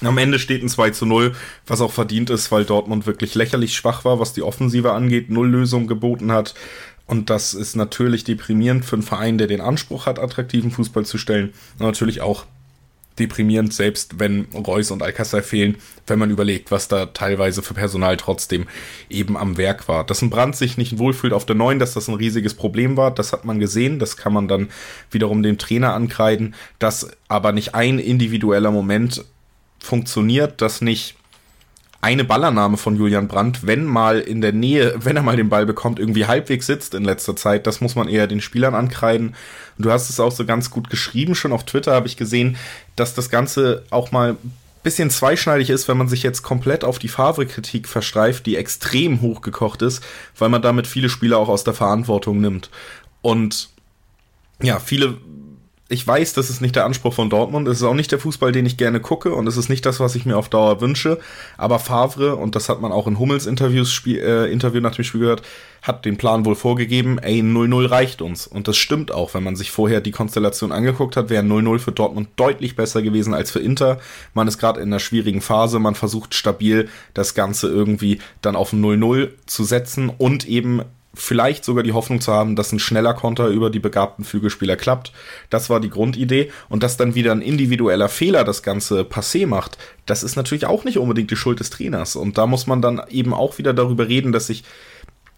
[0.02, 1.34] Am Ende steht ein 2 zu 0,
[1.66, 5.48] was auch verdient ist, weil Dortmund wirklich lächerlich schwach war, was die Offensive angeht, null
[5.48, 6.54] Lösung geboten hat.
[7.06, 11.18] Und das ist natürlich deprimierend für einen Verein, der den Anspruch hat, attraktiven Fußball zu
[11.18, 11.52] stellen.
[11.78, 12.44] Und natürlich auch
[13.18, 15.76] deprimierend, selbst wenn Reus und Alcázar fehlen,
[16.06, 18.66] wenn man überlegt, was da teilweise für Personal trotzdem
[19.10, 20.04] eben am Werk war.
[20.04, 23.10] Dass ein Brand sich nicht wohlfühlt auf der neuen, dass das ein riesiges Problem war,
[23.10, 24.68] das hat man gesehen, das kann man dann
[25.10, 29.24] wiederum dem Trainer ankreiden, dass aber nicht ein individueller Moment
[29.78, 31.17] funktioniert, dass nicht
[32.00, 35.66] eine Ballernahme von Julian Brandt, wenn mal in der Nähe, wenn er mal den Ball
[35.66, 37.66] bekommt, irgendwie halbwegs sitzt in letzter Zeit.
[37.66, 39.34] Das muss man eher den Spielern ankreiden.
[39.76, 42.56] Und du hast es auch so ganz gut geschrieben, schon auf Twitter habe ich gesehen,
[42.96, 44.36] dass das Ganze auch mal
[44.82, 49.82] bisschen zweischneidig ist, wenn man sich jetzt komplett auf die Favre-Kritik verstreift, die extrem hochgekocht
[49.82, 50.02] ist,
[50.38, 52.70] weil man damit viele Spieler auch aus der Verantwortung nimmt.
[53.20, 53.70] Und
[54.62, 55.18] ja, viele
[55.90, 57.66] ich weiß, das ist nicht der Anspruch von Dortmund.
[57.66, 60.00] Es ist auch nicht der Fußball, den ich gerne gucke und es ist nicht das,
[60.00, 61.18] was ich mir auf Dauer wünsche.
[61.56, 65.04] Aber Favre, und das hat man auch in Hummels Interviews, Spiel, äh, Interview nach dem
[65.04, 65.42] Spiel gehört,
[65.80, 68.46] hat den Plan wohl vorgegeben, ey, 0-0 reicht uns.
[68.46, 71.92] Und das stimmt auch, wenn man sich vorher die Konstellation angeguckt hat, wäre 0-0 für
[71.92, 73.98] Dortmund deutlich besser gewesen als für Inter.
[74.34, 78.74] Man ist gerade in einer schwierigen Phase, man versucht stabil das Ganze irgendwie dann auf
[78.74, 80.82] 0-0 zu setzen und eben
[81.18, 85.12] vielleicht sogar die Hoffnung zu haben, dass ein schneller Konter über die begabten Flügelspieler klappt.
[85.50, 86.50] Das war die Grundidee.
[86.68, 90.84] Und dass dann wieder ein individueller Fehler das Ganze passé macht, das ist natürlich auch
[90.84, 92.16] nicht unbedingt die Schuld des Trainers.
[92.16, 94.64] Und da muss man dann eben auch wieder darüber reden, dass sich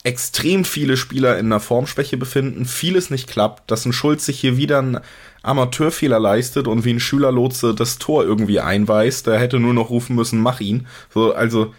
[0.02, 4.56] extrem viele Spieler in einer Formschwäche befinden, vieles nicht klappt, dass ein Schulz sich hier
[4.56, 5.00] wieder einen
[5.42, 10.16] Amateurfehler leistet und wie ein Schülerlotse das Tor irgendwie einweist, der hätte nur noch rufen
[10.16, 10.86] müssen, mach ihn.
[11.12, 11.74] So, also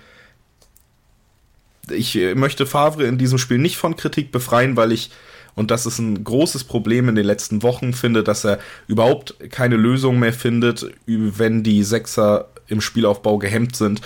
[1.90, 5.12] ich möchte Favre in diesem Spiel nicht von Kritik befreien, weil ich,
[5.56, 9.76] und das ist ein großes Problem in den letzten Wochen, finde, dass er überhaupt keine
[9.76, 14.02] Lösung mehr findet, wenn die Sechser im Spielaufbau gehemmt sind,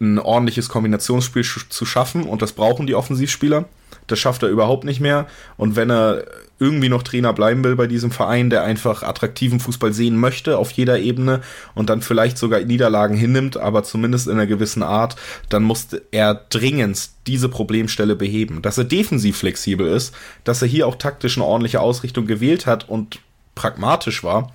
[0.00, 3.66] ein ordentliches Kombinationsspiel zu schaffen und das brauchen die Offensivspieler.
[4.06, 5.26] Das schafft er überhaupt nicht mehr.
[5.56, 6.24] Und wenn er
[6.58, 10.72] irgendwie noch Trainer bleiben will bei diesem Verein, der einfach attraktiven Fußball sehen möchte auf
[10.72, 11.40] jeder Ebene
[11.74, 15.16] und dann vielleicht sogar Niederlagen hinnimmt, aber zumindest in einer gewissen Art,
[15.48, 18.62] dann muss er dringend diese Problemstelle beheben.
[18.62, 22.88] Dass er defensiv flexibel ist, dass er hier auch taktisch eine ordentliche Ausrichtung gewählt hat
[22.88, 23.20] und
[23.54, 24.52] pragmatisch war,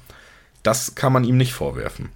[0.63, 2.09] das kann man ihm nicht vorwerfen.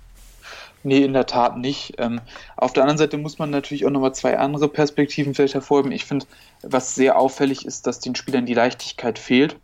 [0.87, 1.95] Nee, in der Tat nicht.
[1.97, 2.21] Ähm,
[2.55, 5.91] auf der anderen Seite muss man natürlich auch nochmal zwei andere Perspektiven vielleicht hervorheben.
[5.91, 6.25] Ich finde,
[6.61, 9.57] was sehr auffällig ist, dass den Spielern die Leichtigkeit fehlt.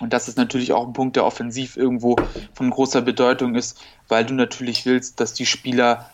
[0.00, 2.16] Und das ist natürlich auch ein Punkt, der offensiv irgendwo
[2.52, 6.10] von großer Bedeutung ist, weil du natürlich willst, dass die Spieler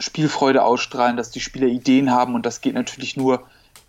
[0.00, 3.44] Spielfreude ausstrahlen, dass die Spieler Ideen haben und das geht natürlich nur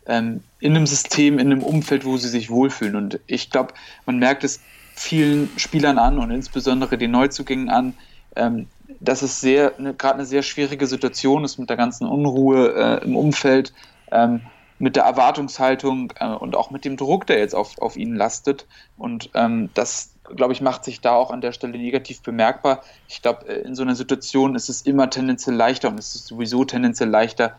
[0.06, 2.96] ähm, in einem System, in einem Umfeld, wo sie sich wohlfühlen.
[2.96, 3.74] Und ich glaube,
[4.06, 4.60] man merkt es
[4.94, 7.96] vielen Spielern an und insbesondere den Neuzugängen an,
[8.36, 8.68] ähm,
[9.00, 13.04] dass es sehr ne, gerade eine sehr schwierige Situation ist mit der ganzen Unruhe äh,
[13.04, 13.74] im Umfeld,
[14.12, 14.42] ähm,
[14.78, 18.66] mit der Erwartungshaltung äh, und auch mit dem Druck, der jetzt auf, auf ihnen lastet.
[18.98, 22.82] Und ähm, das, glaube ich, macht sich da auch an der Stelle negativ bemerkbar.
[23.08, 26.28] Ich glaube, äh, in so einer Situation ist es immer tendenziell leichter und es ist
[26.28, 27.58] sowieso tendenziell leichter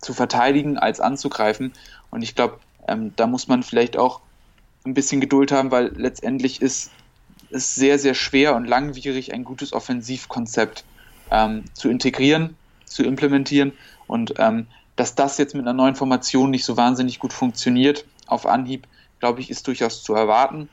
[0.00, 1.72] zu verteidigen als anzugreifen.
[2.10, 4.20] Und ich glaube, ähm, da muss man vielleicht auch
[4.84, 6.90] ein bisschen Geduld haben, weil letztendlich ist
[7.50, 10.84] ist sehr, sehr schwer und langwierig, ein gutes Offensivkonzept
[11.30, 13.72] ähm, zu integrieren, zu implementieren.
[14.06, 18.46] Und ähm, dass das jetzt mit einer neuen Formation nicht so wahnsinnig gut funktioniert, auf
[18.46, 18.86] Anhieb,
[19.18, 20.68] glaube ich, ist durchaus zu erwarten.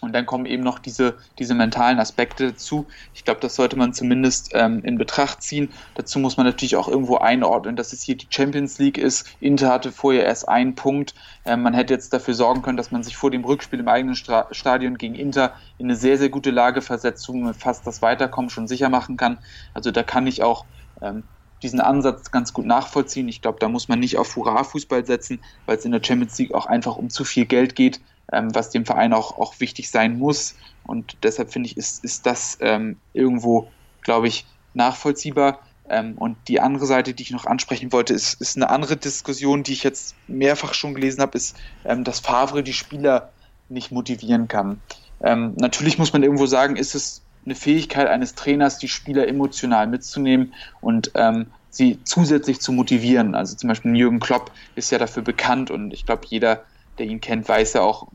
[0.00, 2.86] Und dann kommen eben noch diese, diese mentalen Aspekte dazu.
[3.14, 5.70] Ich glaube, das sollte man zumindest ähm, in Betracht ziehen.
[5.94, 9.26] Dazu muss man natürlich auch irgendwo einordnen, dass es hier die Champions League ist.
[9.40, 11.14] Inter hatte vorher erst einen Punkt.
[11.44, 14.14] Ähm, man hätte jetzt dafür sorgen können, dass man sich vor dem Rückspiel im eigenen
[14.14, 18.00] Stra Stadion gegen Inter in eine sehr, sehr gute Lage versetzt, wo man fast das
[18.00, 19.38] Weiterkommen schon sicher machen kann.
[19.74, 20.64] Also da kann ich auch
[21.02, 21.24] ähm,
[21.62, 23.28] diesen Ansatz ganz gut nachvollziehen.
[23.28, 26.54] Ich glaube, da muss man nicht auf Hurra-Fußball setzen, weil es in der Champions League
[26.54, 28.00] auch einfach um zu viel Geld geht
[28.32, 30.54] ähm, was dem Verein auch, auch wichtig sein muss.
[30.84, 33.68] Und deshalb finde ich, ist, ist das ähm, irgendwo,
[34.02, 35.60] glaube ich, nachvollziehbar.
[35.88, 39.62] Ähm, und die andere Seite, die ich noch ansprechen wollte, ist, ist eine andere Diskussion,
[39.62, 43.32] die ich jetzt mehrfach schon gelesen habe, ist, ähm, dass Favre die Spieler
[43.68, 44.80] nicht motivieren kann.
[45.20, 49.86] Ähm, natürlich muss man irgendwo sagen, ist es eine Fähigkeit eines Trainers, die Spieler emotional
[49.86, 53.34] mitzunehmen und ähm, sie zusätzlich zu motivieren.
[53.34, 56.64] Also zum Beispiel Jürgen Klopp ist ja dafür bekannt und ich glaube, jeder
[56.98, 58.08] der ihn kennt, weiß ja auch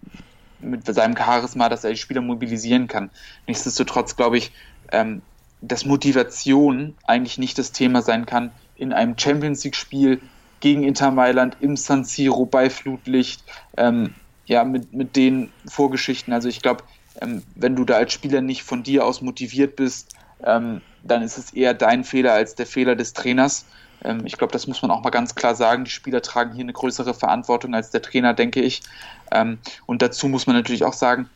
[0.60, 3.10] mit seinem Charisma, dass er die Spieler mobilisieren kann.
[3.48, 4.52] Nichtsdestotrotz glaube ich,
[4.92, 5.22] ähm,
[5.62, 10.22] dass Motivation eigentlich nicht das Thema sein kann in einem Champions League-Spiel
[10.60, 13.44] gegen Inter Mailand im San Siro bei Flutlicht,
[13.78, 14.16] ähm,
[14.46, 16.34] ja, mit, mit den Vorgeschichten.
[16.34, 16.84] Also ich glaube,
[17.22, 21.38] ähm, wenn du da als Spieler nicht von dir aus motiviert bist, ähm, dann ist
[21.38, 23.66] es eher dein Fehler als der Fehler des Trainers.
[24.04, 25.86] Ähm, ich glaube, das muss man auch mal ganz klar sagen.
[25.86, 28.84] Die Spieler tragen hier eine größere Verantwortung als der Trainer, denke ich.
[29.32, 31.30] Ähm, und dazu muss man natürlich auch sagen,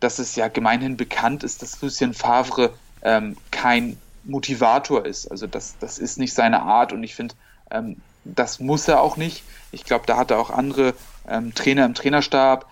[0.00, 5.30] dass es ja gemeinhin bekannt ist, dass Lucien Favre ähm, kein Motivator ist.
[5.30, 7.34] Also das, das ist nicht seine Art und ich finde,
[8.24, 9.42] das muss er auch nicht.
[9.72, 10.94] Ich glaube, da hat er auch andere
[11.54, 12.66] Trainer im Trainerstab,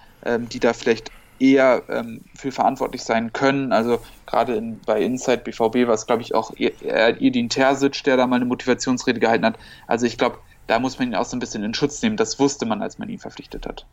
[0.52, 3.72] die da vielleicht eher ähm, für verantwortlich sein können.
[3.72, 8.26] Also gerade in, bei Inside BVB war es, glaube ich, auch Edin Terzic, der da
[8.26, 9.58] mal eine Motivationsrede gehalten hat.
[9.86, 12.16] Also ich glaube, da muss man ihn auch so ein bisschen in Schutz nehmen.
[12.16, 13.86] Das wusste man, als man ihn verpflichtet hat.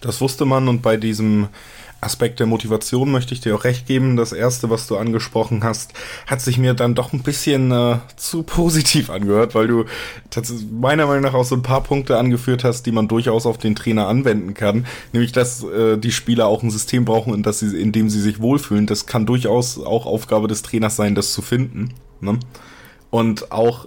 [0.00, 1.48] Das wusste man und bei diesem
[2.06, 4.16] Aspekt der Motivation möchte ich dir auch recht geben.
[4.16, 5.92] Das erste, was du angesprochen hast,
[6.26, 9.84] hat sich mir dann doch ein bisschen äh, zu positiv angehört, weil du
[10.70, 13.74] meiner Meinung nach auch so ein paar Punkte angeführt hast, die man durchaus auf den
[13.74, 14.86] Trainer anwenden kann.
[15.12, 18.20] Nämlich, dass äh, die Spieler auch ein System brauchen, in, das sie, in dem sie
[18.20, 18.86] sich wohlfühlen.
[18.86, 21.92] Das kann durchaus auch Aufgabe des Trainers sein, das zu finden.
[22.20, 22.38] Ne?
[23.10, 23.86] Und auch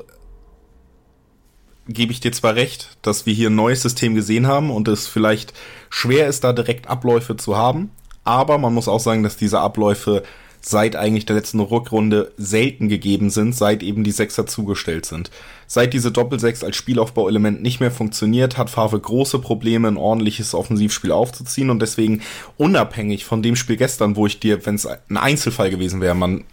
[1.88, 5.08] gebe ich dir zwar recht, dass wir hier ein neues System gesehen haben und es
[5.08, 5.54] vielleicht
[5.90, 7.90] schwer ist, da direkt Abläufe zu haben,
[8.30, 10.22] aber man muss auch sagen, dass diese Abläufe
[10.62, 15.32] seit eigentlich der letzten Rückrunde selten gegeben sind, seit eben die Sechser zugestellt sind.
[15.68, 21.12] Seit diese Doppelsechs als Spielaufbauelement nicht mehr funktioniert, hat Favre große Probleme, ein ordentliches Offensivspiel
[21.12, 22.22] aufzuziehen und deswegen
[22.58, 26.44] unabhängig von dem Spiel gestern, wo ich dir, wenn es ein Einzelfall gewesen wäre, man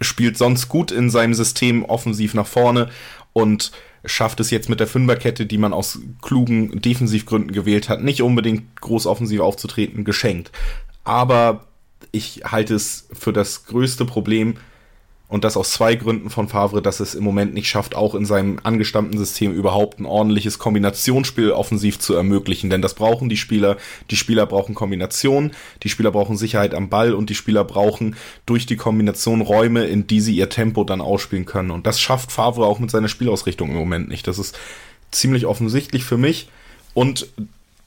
[0.00, 2.90] spielt sonst gut in seinem System offensiv nach vorne
[3.32, 3.72] und
[4.04, 8.80] schafft es jetzt mit der Fünferkette, die man aus klugen Defensivgründen gewählt hat, nicht unbedingt
[8.80, 10.50] groß offensiv aufzutreten, geschenkt.
[11.04, 11.66] Aber
[12.10, 14.56] ich halte es für das größte Problem,
[15.32, 18.26] und das aus zwei Gründen von Favre, dass es im Moment nicht schafft, auch in
[18.26, 22.68] seinem angestammten System überhaupt ein ordentliches Kombinationsspiel offensiv zu ermöglichen.
[22.68, 23.78] Denn das brauchen die Spieler.
[24.10, 25.52] Die Spieler brauchen Kombination,
[25.84, 30.06] die Spieler brauchen Sicherheit am Ball und die Spieler brauchen durch die Kombination Räume, in
[30.06, 31.70] die sie ihr Tempo dann ausspielen können.
[31.70, 34.26] Und das schafft Favre auch mit seiner Spielausrichtung im Moment nicht.
[34.26, 34.58] Das ist
[35.12, 36.50] ziemlich offensichtlich für mich.
[36.92, 37.28] Und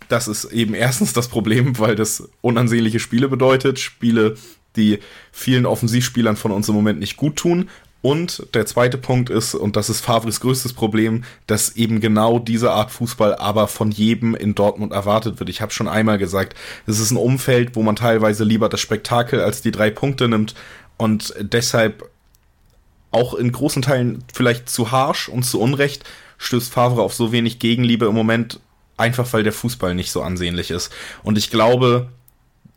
[0.09, 3.79] das ist eben erstens das Problem, weil das unansehnliche Spiele bedeutet.
[3.79, 4.35] Spiele,
[4.75, 4.99] die
[5.31, 7.69] vielen Offensivspielern von uns im Moment nicht gut tun.
[8.01, 12.69] Und der zweite Punkt ist, und das ist Favres größtes Problem, dass eben genau diese
[12.69, 15.49] Art Fußball aber von jedem in Dortmund erwartet wird.
[15.49, 19.41] Ich habe schon einmal gesagt, es ist ein Umfeld, wo man teilweise lieber das Spektakel
[19.41, 20.53] als die drei Punkte nimmt
[20.97, 22.07] und deshalb
[23.09, 26.03] auch in großen Teilen vielleicht zu harsh und zu Unrecht
[26.37, 28.59] stößt Favre auf so wenig Gegenliebe im Moment,
[28.97, 30.91] einfach weil der Fußball nicht so ansehnlich ist.
[31.23, 32.09] Und ich glaube,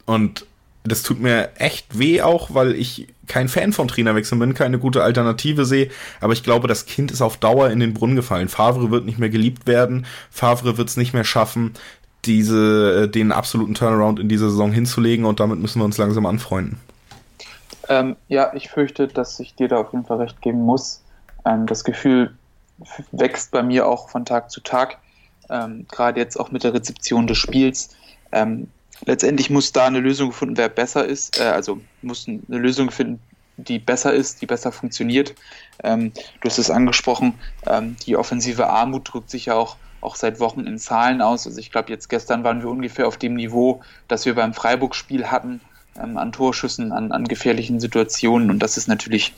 [0.06, 0.46] und
[0.84, 5.02] das tut mir echt weh auch, weil ich kein Fan von Trainerwechseln bin, keine gute
[5.02, 5.90] Alternative sehe.
[6.20, 8.48] Aber ich glaube, das Kind ist auf Dauer in den Brunnen gefallen.
[8.48, 10.06] Favre wird nicht mehr geliebt werden.
[10.30, 11.74] Favre wird es nicht mehr schaffen,
[12.24, 15.26] diese, äh, den absoluten Turnaround in dieser Saison hinzulegen.
[15.26, 16.80] Und damit müssen wir uns langsam anfreunden.
[17.88, 21.02] Ähm, ja, ich fürchte, dass ich dir da auf jeden Fall recht geben muss.
[21.44, 22.32] Ähm, das Gefühl
[23.12, 24.98] wächst bei mir auch von Tag zu Tag.
[25.50, 27.90] Ähm, Gerade jetzt auch mit der Rezeption des Spiels.
[28.32, 28.68] Ähm,
[29.04, 31.38] letztendlich muss da eine Lösung gefunden werden, wer besser ist.
[31.38, 33.20] Äh, also muss eine Lösung finden,
[33.56, 35.34] die besser ist, die besser funktioniert.
[35.82, 37.34] Ähm, du hast es angesprochen,
[37.66, 41.46] ähm, die offensive Armut drückt sich ja auch, auch seit Wochen in Zahlen aus.
[41.46, 45.26] Also ich glaube, jetzt gestern waren wir ungefähr auf dem Niveau, das wir beim Freiburg-Spiel
[45.26, 45.60] hatten,
[46.00, 48.50] ähm, an Torschüssen, an, an gefährlichen Situationen.
[48.50, 49.34] Und das ist natürlich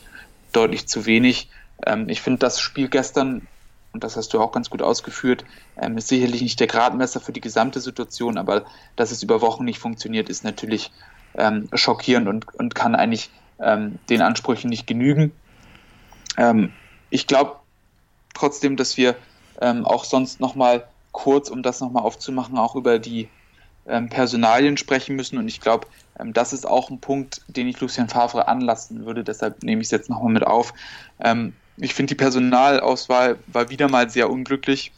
[0.51, 1.49] deutlich zu wenig.
[1.85, 3.47] Ähm, ich finde das Spiel gestern
[3.93, 5.43] und das hast du auch ganz gut ausgeführt,
[5.79, 9.65] ähm, ist sicherlich nicht der Gradmesser für die gesamte Situation, aber dass es über Wochen
[9.65, 10.91] nicht funktioniert, ist natürlich
[11.35, 15.31] ähm, schockierend und, und kann eigentlich ähm, den Ansprüchen nicht genügen.
[16.37, 16.71] Ähm,
[17.09, 17.57] ich glaube
[18.33, 19.15] trotzdem, dass wir
[19.59, 23.27] ähm, auch sonst nochmal kurz, um das nochmal aufzumachen, auch über die
[23.85, 25.87] ähm, Personalien sprechen müssen und ich glaube,
[26.23, 29.91] das ist auch ein Punkt, den ich Lucien Favre anlassen würde, deshalb nehme ich es
[29.91, 30.73] jetzt nochmal mit auf.
[31.19, 34.91] Ähm, ich finde, die Personalauswahl war wieder mal sehr unglücklich.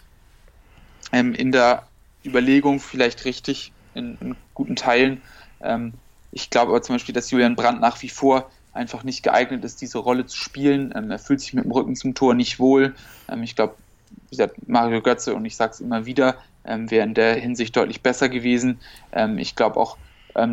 [1.13, 1.87] Ähm, in der
[2.25, 5.21] Überlegung vielleicht richtig, in, in guten Teilen.
[5.61, 5.93] Ähm,
[6.31, 9.81] ich glaube aber zum Beispiel, dass Julian Brandt nach wie vor einfach nicht geeignet ist,
[9.81, 10.93] diese Rolle zu spielen.
[10.95, 12.95] Ähm, er fühlt sich mit dem Rücken zum Tor nicht wohl.
[13.29, 13.75] Ähm, ich glaube,
[14.09, 17.77] wie gesagt, Mario Götze, und ich sage es immer wieder, ähm, wäre in der Hinsicht
[17.77, 18.79] deutlich besser gewesen.
[19.13, 19.97] Ähm, ich glaube auch,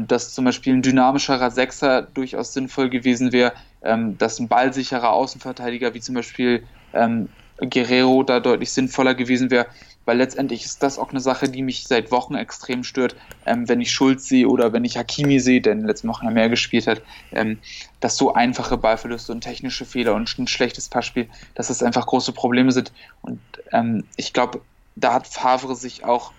[0.09, 5.95] dass zum Beispiel ein dynamischerer Sechser durchaus sinnvoll gewesen wäre, ähm, dass ein ballsicherer Außenverteidiger
[5.95, 7.29] wie zum Beispiel ähm,
[7.69, 9.67] Guerrero da deutlich sinnvoller gewesen wäre,
[10.07, 13.81] weil letztendlich ist das auch eine Sache, die mich seit Wochen extrem stört, ähm, wenn
[13.81, 16.87] ich Schulz sehe oder wenn ich Hakimi sehe, der in den letzten Wochen mehr gespielt
[16.87, 17.61] hat, ähm,
[18.01, 22.33] dass so einfache Ballverluste und technische Fehler und ein schlechtes Passspiel, dass das einfach große
[22.33, 22.93] Probleme sind.
[23.21, 23.41] Und
[23.73, 24.63] ähm, ich glaube,
[24.97, 26.33] da hat Favre sich auch,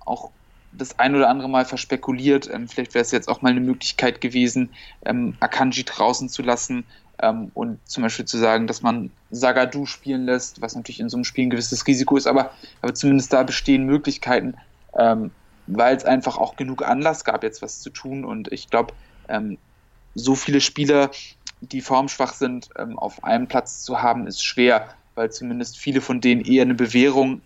[0.00, 0.30] auch
[0.72, 2.48] das ein oder andere Mal verspekuliert.
[2.52, 4.70] Ähm, vielleicht wäre es jetzt auch mal eine Möglichkeit gewesen,
[5.04, 6.84] ähm, Akanji draußen zu lassen
[7.22, 11.16] ähm, und zum Beispiel zu sagen, dass man Sagadu spielen lässt, was natürlich in so
[11.16, 12.52] einem Spiel ein gewisses Risiko ist, aber,
[12.82, 14.54] aber zumindest da bestehen Möglichkeiten,
[14.98, 15.30] ähm,
[15.66, 18.24] weil es einfach auch genug Anlass gab, jetzt was zu tun.
[18.24, 18.94] Und ich glaube,
[19.28, 19.58] ähm,
[20.14, 21.10] so viele Spieler,
[21.60, 26.20] die formschwach sind, ähm, auf einem Platz zu haben, ist schwer, weil zumindest viele von
[26.20, 27.42] denen eher eine Bewährung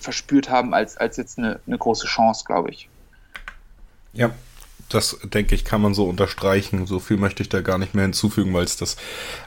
[0.00, 2.88] verspürt haben als, als jetzt eine, eine große Chance, glaube ich.
[4.12, 4.30] Ja,
[4.88, 6.86] das denke ich, kann man so unterstreichen.
[6.86, 8.96] So viel möchte ich da gar nicht mehr hinzufügen, weil es das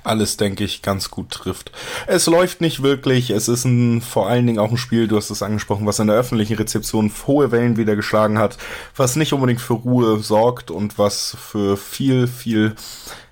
[0.04, 1.72] alles, denke ich, ganz gut trifft.
[2.06, 3.32] Es läuft nicht wirklich.
[3.32, 6.08] Es ist ein, vor allen Dingen auch ein Spiel, du hast es angesprochen, was in
[6.08, 8.58] der öffentlichen Rezeption hohe Wellen wieder geschlagen hat,
[8.96, 12.76] was nicht unbedingt für Ruhe sorgt und was für viel, viel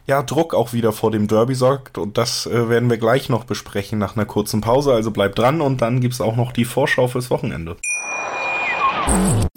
[0.10, 2.00] ja, Druck auch wieder vor dem Derby sorgt.
[2.00, 4.92] Und das äh, werden wir gleich noch besprechen nach einer kurzen Pause.
[4.92, 7.78] Also bleibt dran und dann gibt's auch noch die Vorschau fürs Wochenende.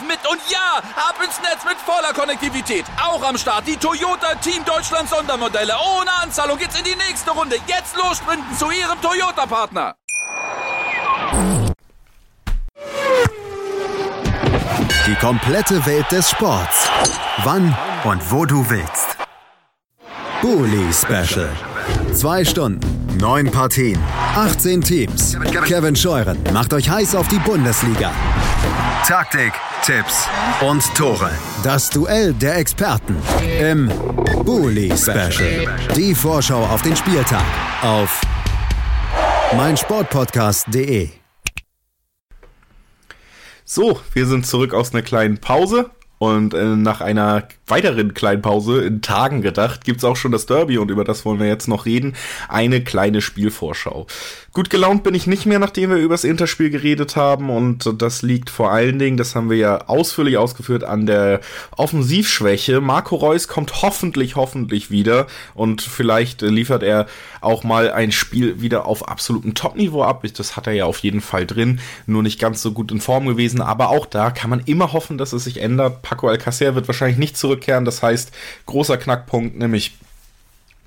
[0.00, 0.18] mit.
[0.30, 2.84] Und ja, ab ins Netz mit voller Konnektivität.
[3.02, 5.74] Auch am Start die Toyota Team Deutschland Sondermodelle.
[5.98, 7.56] Ohne Anzahlung geht's in die nächste Runde.
[7.66, 9.94] Jetzt los sprinten zu ihrem Toyota-Partner.
[15.06, 16.88] Die komplette Welt des Sports.
[17.44, 19.16] Wann und wo du willst.
[20.40, 21.48] Bully Special.
[22.14, 23.98] Zwei Stunden, neun Partien,
[24.34, 25.36] 18 Teams.
[25.66, 28.12] Kevin Scheuren macht euch heiß auf die Bundesliga.
[29.06, 29.52] Taktik,
[29.84, 30.28] Tipps
[30.60, 31.32] und Tore.
[31.64, 33.16] Das Duell der Experten
[33.60, 33.90] im
[34.44, 35.66] Bully Special.
[35.96, 37.42] Die Vorschau auf den Spieltag
[37.82, 38.20] auf
[39.56, 41.10] meinsportpodcast.de.
[43.64, 48.82] So, wir sind zurück aus einer kleinen Pause und äh, nach einer weiteren kleinen Pause
[48.82, 51.86] in Tagen gedacht, gibt's auch schon das Derby und über das wollen wir jetzt noch
[51.86, 52.14] reden.
[52.50, 54.06] Eine kleine Spielvorschau.
[54.52, 58.20] Gut gelaunt bin ich nicht mehr, nachdem wir über das Interspiel geredet haben und das
[58.20, 61.40] liegt vor allen Dingen, das haben wir ja ausführlich ausgeführt, an der
[61.74, 62.82] Offensivschwäche.
[62.82, 67.06] Marco Reus kommt hoffentlich, hoffentlich wieder und vielleicht liefert er
[67.40, 70.22] auch mal ein Spiel wieder auf absolutem Topniveau ab.
[70.36, 73.26] Das hat er ja auf jeden Fall drin, nur nicht ganz so gut in Form
[73.26, 76.02] gewesen, aber auch da kann man immer hoffen, dass es sich ändert.
[76.02, 78.32] Paco Alcacer wird wahrscheinlich nicht zurückkehren, das heißt,
[78.66, 79.96] großer Knackpunkt, nämlich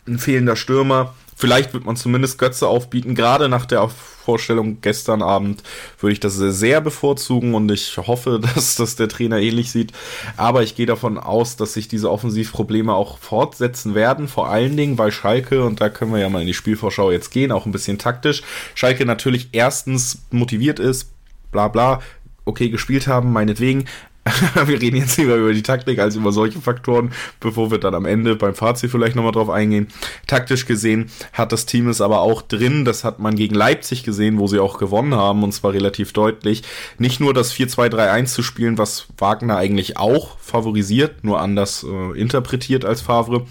[0.08, 3.14] ein fehlender Stürmer Vielleicht wird man zumindest Götze aufbieten.
[3.14, 5.64] Gerade nach der Vorstellung gestern Abend
[6.00, 9.92] würde ich das sehr, bevorzugen und ich hoffe, dass das der Trainer ähnlich sieht.
[10.38, 14.30] Aber ich gehe davon aus, dass sich diese Offensivprobleme auch fortsetzen werden.
[14.30, 17.32] Vor allen Dingen, weil Schalke, und da können wir ja mal in die Spielvorschau jetzt
[17.32, 18.42] gehen, auch ein bisschen taktisch,
[18.74, 21.12] Schalke natürlich erstens motiviert ist,
[21.52, 22.02] bla bla,
[22.46, 23.90] okay gespielt haben, meinetwegen,
[24.66, 28.06] wir reden jetzt lieber über die Taktik als über solche Faktoren, bevor wir dann am
[28.06, 29.88] Ende beim Fazit vielleicht nochmal drauf eingehen.
[30.26, 34.40] Taktisch gesehen hat das Team es aber auch drin, das hat man gegen Leipzig gesehen,
[34.40, 36.64] wo sie auch gewonnen haben, und zwar relativ deutlich.
[36.98, 42.84] Nicht nur das 4-2-3-1 zu spielen, was Wagner eigentlich auch favorisiert, nur anders äh, interpretiert
[42.84, 43.46] als Favre,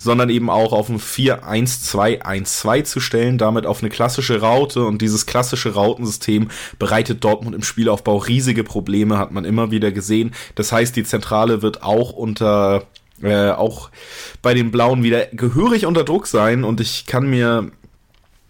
[0.00, 5.26] sondern eben auch auf ein 4-1-2-1-2 zu stellen, damit auf eine klassische Raute und dieses
[5.26, 10.32] klassische Rautensystem bereitet Dortmund im Spielaufbau riesige Probleme, hat man immer wieder gesehen sehen.
[10.54, 12.84] Das heißt, die Zentrale wird auch unter
[13.22, 13.90] äh, auch
[14.42, 17.70] bei den Blauen wieder gehörig unter Druck sein und ich kann mir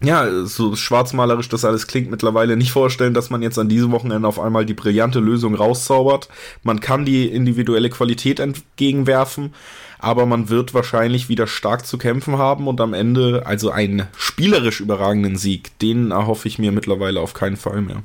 [0.03, 4.27] ja, so schwarzmalerisch das alles klingt, mittlerweile nicht vorstellen, dass man jetzt an diesem Wochenende
[4.27, 6.27] auf einmal die brillante Lösung rauszaubert.
[6.63, 9.53] Man kann die individuelle Qualität entgegenwerfen,
[10.01, 14.81] aber man wird wahrscheinlich wieder stark zu kämpfen haben und am Ende also einen spielerisch
[14.81, 18.01] überragenden Sieg, den erhoffe ich mir mittlerweile auf keinen Fall mehr.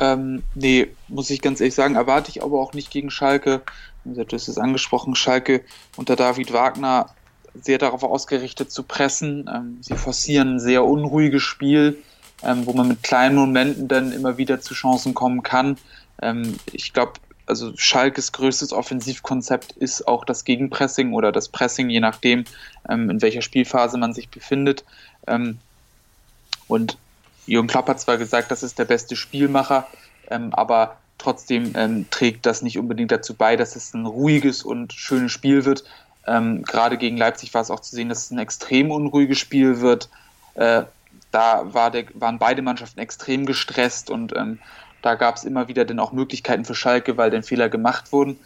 [0.00, 3.62] Ähm, nee, muss ich ganz ehrlich sagen, erwarte ich aber auch nicht gegen Schalke.
[4.04, 5.62] Du hast es angesprochen, Schalke
[5.96, 7.10] unter David Wagner
[7.60, 9.48] sehr darauf ausgerichtet zu pressen.
[9.54, 11.98] Ähm, sie forcieren ein sehr unruhiges Spiel,
[12.42, 15.76] ähm, wo man mit kleinen Momenten dann immer wieder zu Chancen kommen kann.
[16.20, 17.12] Ähm, ich glaube,
[17.46, 22.44] also Schalkes größtes Offensivkonzept ist auch das Gegenpressing oder das Pressing, je nachdem,
[22.88, 24.84] ähm, in welcher Spielphase man sich befindet.
[25.26, 25.58] Ähm,
[26.68, 26.98] und
[27.46, 29.86] Jürgen Klopp hat zwar gesagt, das ist der beste Spielmacher,
[30.30, 34.92] ähm, aber trotzdem ähm, trägt das nicht unbedingt dazu bei, dass es ein ruhiges und
[34.92, 35.84] schönes Spiel wird.
[36.26, 39.80] Ähm, gerade gegen Leipzig war es auch zu sehen, dass es ein extrem unruhiges Spiel
[39.80, 40.08] wird.
[40.54, 40.84] Äh,
[41.30, 44.58] da war der, waren beide Mannschaften extrem gestresst und ähm,
[45.04, 48.38] da gab es immer wieder dann auch Möglichkeiten für Schalke, weil dann Fehler gemacht wurden.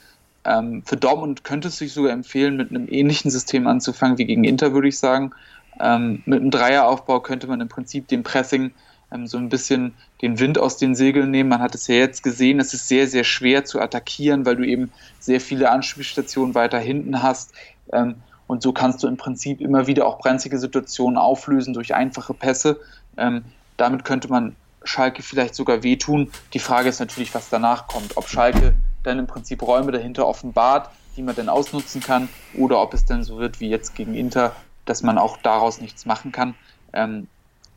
[0.44, 4.42] Ähm, für Dortmund könnte es sich sogar empfehlen, mit einem ähnlichen System anzufangen wie gegen
[4.42, 5.30] Inter, würde ich sagen.
[5.78, 8.72] Ähm, mit einem Dreieraufbau könnte man im Prinzip dem Pressing
[9.12, 11.48] ähm, so ein bisschen den Wind aus den Segeln nehmen.
[11.48, 14.66] Man hat es ja jetzt gesehen, es ist sehr, sehr schwer zu attackieren, weil du
[14.66, 14.90] eben
[15.20, 17.52] sehr viele Anspielstationen weiter hinten hast.
[17.92, 18.16] Ähm,
[18.48, 22.80] und so kannst du im Prinzip immer wieder auch brenzlige Situationen auflösen durch einfache Pässe.
[23.16, 23.44] Ähm,
[23.76, 26.30] damit könnte man Schalke vielleicht sogar wehtun.
[26.54, 28.16] Die Frage ist natürlich, was danach kommt.
[28.16, 32.94] Ob Schalke dann im Prinzip Räume dahinter offenbart, die man dann ausnutzen kann, oder ob
[32.94, 36.54] es dann so wird wie jetzt gegen Inter, dass man auch daraus nichts machen kann.
[36.92, 37.28] Ähm,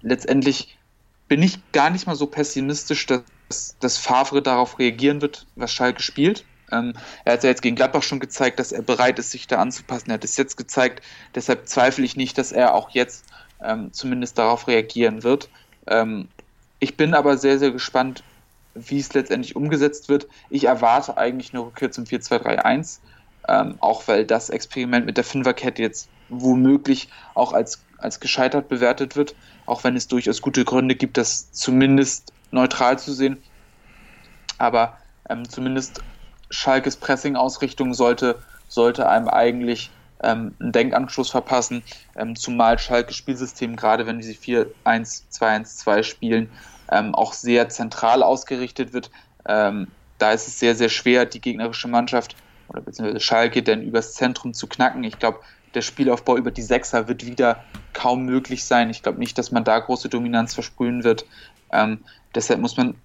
[0.02, 0.78] letztendlich
[1.28, 6.02] bin ich gar nicht mal so pessimistisch, dass, dass Favre darauf reagieren wird, was Schalke
[6.02, 6.46] spielt.
[6.72, 6.94] Ähm,
[7.26, 10.10] er hat ja jetzt gegen Gladbach schon gezeigt, dass er bereit ist, sich da anzupassen.
[10.10, 11.04] Er hat es jetzt gezeigt.
[11.36, 13.26] Deshalb zweifle ich nicht, dass er auch jetzt
[13.62, 15.50] ähm, zumindest darauf reagieren wird.
[15.88, 16.30] Ähm,
[16.82, 18.24] ich bin aber sehr, sehr gespannt,
[18.74, 20.28] wie es letztendlich umgesetzt wird.
[20.50, 22.99] Ich erwarte eigentlich eine Rückkehr zum 4-2-3-1,
[23.47, 29.16] ähm, auch weil das Experiment mit der Fünferkette jetzt womöglich auch als, als gescheitert bewertet
[29.16, 29.36] wird,
[29.68, 33.38] auch wenn es durchaus gute Gründe gibt, das zumindest neutral zu sehen.
[34.58, 34.97] Aber
[35.30, 36.01] ähm, zumindest
[36.49, 39.91] Schalkes Pressing-Ausrichtung sollte, sollte einem eigentlich
[40.24, 41.84] ähm, einen Denkanschluss verpassen,
[42.15, 46.49] ähm, zumal Schalke Spielsystem, gerade wenn sie 4-1-2-1-2 spielen,
[46.91, 49.11] ähm, auch sehr zentral ausgerichtet wird.
[49.45, 52.36] Ähm, da ist es sehr, sehr schwer, die gegnerische Mannschaft
[52.67, 55.03] oder beziehungsweise Schalke denn übers Zentrum zu knacken.
[55.03, 55.39] Ich glaube,
[55.74, 57.63] der Spielaufbau über die Sechser wird wieder
[57.93, 58.89] kaum möglich sein.
[58.89, 61.26] Ich glaube nicht, dass man da große Dominanz versprühen wird.
[61.72, 61.99] Ähm,
[62.36, 62.95] deshalb muss man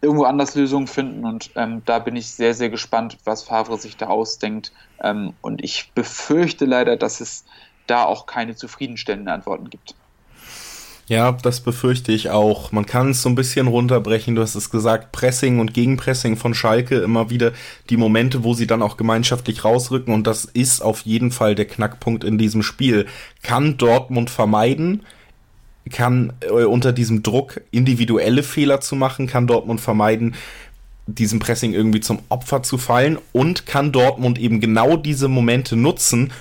[0.00, 3.96] irgendwo anders Lösungen finden und ähm, da bin ich sehr, sehr gespannt, was Favre sich
[3.96, 4.72] da ausdenkt.
[5.02, 7.44] Ähm, und ich befürchte leider, dass es
[7.86, 9.94] da auch keine zufriedenstellenden Antworten gibt.
[11.06, 12.72] Ja, das befürchte ich auch.
[12.72, 14.34] Man kann es so ein bisschen runterbrechen.
[14.34, 17.52] Du hast es gesagt, Pressing und Gegenpressing von Schalke immer wieder
[17.90, 20.14] die Momente, wo sie dann auch gemeinschaftlich rausrücken.
[20.14, 23.06] Und das ist auf jeden Fall der Knackpunkt in diesem Spiel.
[23.42, 25.04] Kann Dortmund vermeiden?
[25.90, 29.26] Kann äh, unter diesem Druck individuelle Fehler zu machen?
[29.26, 30.34] Kann Dortmund vermeiden?
[31.06, 36.32] diesem Pressing irgendwie zum Opfer zu fallen und kann Dortmund eben genau diese Momente nutzen,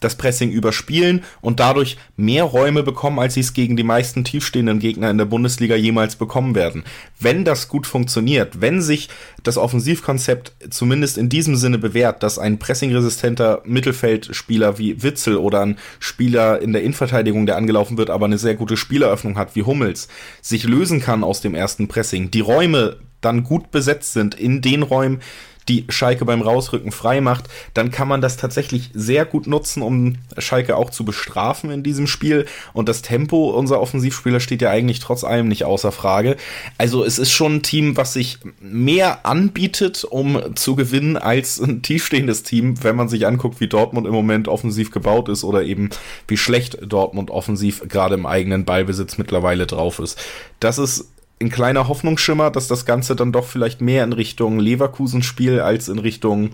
[0.00, 4.78] das Pressing überspielen und dadurch mehr Räume bekommen, als sie es gegen die meisten tiefstehenden
[4.78, 6.84] Gegner in der Bundesliga jemals bekommen werden.
[7.18, 9.08] Wenn das gut funktioniert, wenn sich
[9.42, 15.78] das Offensivkonzept zumindest in diesem Sinne bewährt, dass ein pressingresistenter Mittelfeldspieler wie Witzel oder ein
[15.98, 20.08] Spieler in der Innenverteidigung, der angelaufen wird, aber eine sehr gute Spieleröffnung hat wie Hummels,
[20.40, 24.82] sich lösen kann aus dem ersten Pressing, die Räume dann gut besetzt sind in den
[24.82, 25.20] Räumen,
[25.68, 27.44] die Schalke beim Rausrücken frei macht,
[27.74, 32.06] dann kann man das tatsächlich sehr gut nutzen, um Schalke auch zu bestrafen in diesem
[32.06, 32.46] Spiel.
[32.72, 36.36] Und das Tempo unserer Offensivspieler steht ja eigentlich trotz allem nicht außer Frage.
[36.78, 41.82] Also es ist schon ein Team, was sich mehr anbietet, um zu gewinnen, als ein
[41.82, 45.90] tiefstehendes Team, wenn man sich anguckt, wie Dortmund im Moment offensiv gebaut ist oder eben
[46.26, 50.18] wie schlecht Dortmund offensiv gerade im eigenen Ballbesitz mittlerweile drauf ist.
[50.58, 51.06] Das ist
[51.40, 55.98] ein kleiner Hoffnungsschimmer, dass das Ganze dann doch vielleicht mehr in Richtung Leverkusen-Spiel als in
[55.98, 56.50] Richtung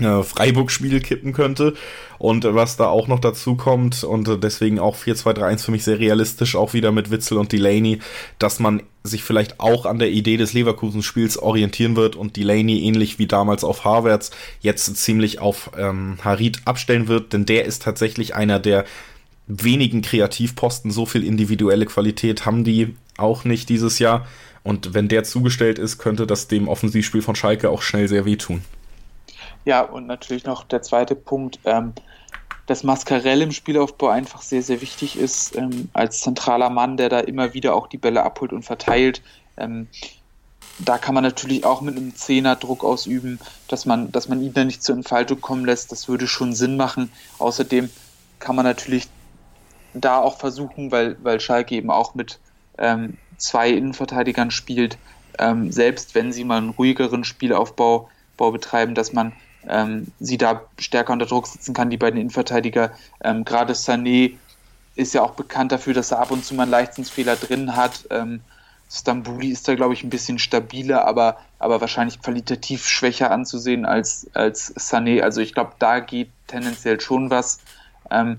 [0.00, 1.74] äh, Freiburg-Spiel kippen könnte.
[2.18, 6.56] Und was da auch noch dazu kommt, und deswegen auch 4-2-3-1 für mich sehr realistisch,
[6.56, 7.98] auch wieder mit Witzel und Delaney,
[8.38, 13.18] dass man sich vielleicht auch an der Idee des Leverkusen-Spiels orientieren wird und Delaney ähnlich
[13.18, 14.30] wie damals auf Harvards
[14.60, 18.86] jetzt ziemlich auf ähm, Harid abstellen wird, denn der ist tatsächlich einer der
[19.46, 20.90] wenigen Kreativposten.
[20.90, 24.26] So viel individuelle Qualität haben die auch nicht dieses Jahr.
[24.62, 28.64] Und wenn der zugestellt ist, könnte das dem Offensivspiel von Schalke auch schnell sehr wehtun.
[29.64, 31.92] Ja, und natürlich noch der zweite Punkt, ähm,
[32.66, 37.20] dass Mascarell im Spielaufbau einfach sehr, sehr wichtig ist, ähm, als zentraler Mann, der da
[37.20, 39.22] immer wieder auch die Bälle abholt und verteilt.
[39.56, 39.88] Ähm,
[40.78, 43.38] da kann man natürlich auch mit einem Zehner Druck ausüben,
[43.68, 45.92] dass man, dass man ihn da nicht zur Entfaltung kommen lässt.
[45.92, 47.12] Das würde schon Sinn machen.
[47.38, 47.90] Außerdem
[48.38, 49.08] kann man natürlich
[49.92, 52.40] da auch versuchen, weil, weil Schalke eben auch mit
[52.78, 54.98] ähm, zwei Innenverteidigern spielt,
[55.38, 59.32] ähm, selbst wenn sie mal einen ruhigeren Spielaufbau Bau betreiben, dass man
[59.68, 62.92] ähm, sie da stärker unter Druck setzen kann, die beiden Innenverteidiger.
[63.22, 64.34] Ähm, Gerade Sané
[64.96, 68.06] ist ja auch bekannt dafür, dass er ab und zu mal einen Leichtsinnsfehler drin hat.
[68.10, 68.40] Ähm,
[68.90, 74.28] Stambuli ist da, glaube ich, ein bisschen stabiler, aber, aber wahrscheinlich qualitativ schwächer anzusehen als,
[74.34, 75.22] als Sané.
[75.22, 77.60] Also ich glaube, da geht tendenziell schon was.
[78.10, 78.38] Ähm,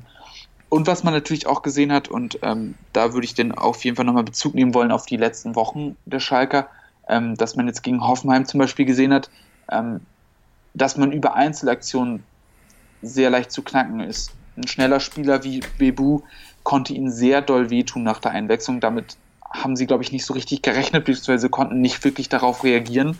[0.69, 3.95] und was man natürlich auch gesehen hat, und ähm, da würde ich dann auf jeden
[3.95, 6.69] Fall nochmal Bezug nehmen wollen auf die letzten Wochen der Schalker,
[7.07, 9.29] ähm, dass man jetzt gegen Hoffenheim zum Beispiel gesehen hat,
[9.71, 10.01] ähm,
[10.73, 12.23] dass man über Einzelaktionen
[13.01, 14.31] sehr leicht zu knacken ist.
[14.57, 16.21] Ein schneller Spieler wie Bebu
[16.63, 18.79] konnte ihn sehr doll wehtun nach der Einwechslung.
[18.79, 23.17] Damit haben sie, glaube ich, nicht so richtig gerechnet, beziehungsweise konnten nicht wirklich darauf reagieren.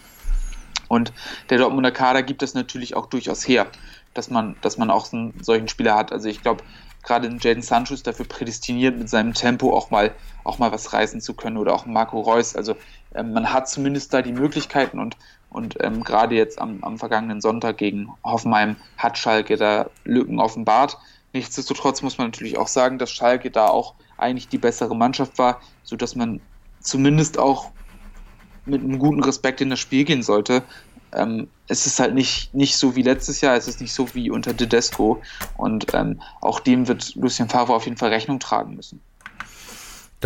[0.87, 1.13] Und
[1.49, 3.67] der Dortmunder Kader gibt es natürlich auch durchaus her,
[4.13, 6.11] dass man, dass man auch einen solchen Spieler hat.
[6.11, 6.63] Also ich glaube,
[7.05, 11.21] gerade Jaden Sancho ist dafür prädestiniert, mit seinem Tempo auch mal, auch mal was reißen
[11.21, 12.55] zu können oder auch Marco Reus.
[12.55, 12.75] Also
[13.13, 15.15] ähm, man hat zumindest da die Möglichkeiten und,
[15.49, 20.97] und ähm, gerade jetzt am, am vergangenen Sonntag gegen Hoffenheim hat Schalke da Lücken offenbart.
[21.33, 25.61] Nichtsdestotrotz muss man natürlich auch sagen, dass Schalke da auch eigentlich die bessere Mannschaft war,
[25.83, 26.41] sodass man
[26.79, 27.71] zumindest auch
[28.65, 30.63] mit einem guten Respekt in das Spiel gehen sollte
[31.13, 34.29] ähm, es ist halt nicht, nicht so wie letztes Jahr, es ist nicht so wie
[34.29, 35.21] unter Tedesco
[35.57, 39.01] und ähm, auch dem wird Lucien Favre auf jeden Fall Rechnung tragen müssen.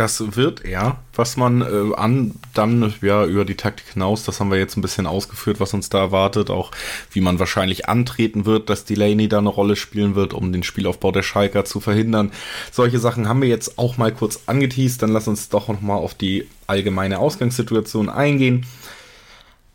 [0.00, 0.96] Das wird er.
[1.14, 4.80] Was man äh, an dann ja über die Taktik hinaus, das haben wir jetzt ein
[4.80, 6.70] bisschen ausgeführt, was uns da erwartet, auch
[7.10, 11.12] wie man wahrscheinlich antreten wird, dass Delaney da eine Rolle spielen wird, um den Spielaufbau
[11.12, 12.32] der Schalker zu verhindern.
[12.72, 15.02] Solche Sachen haben wir jetzt auch mal kurz angeteased.
[15.02, 18.64] Dann lass uns doch noch mal auf die allgemeine Ausgangssituation eingehen.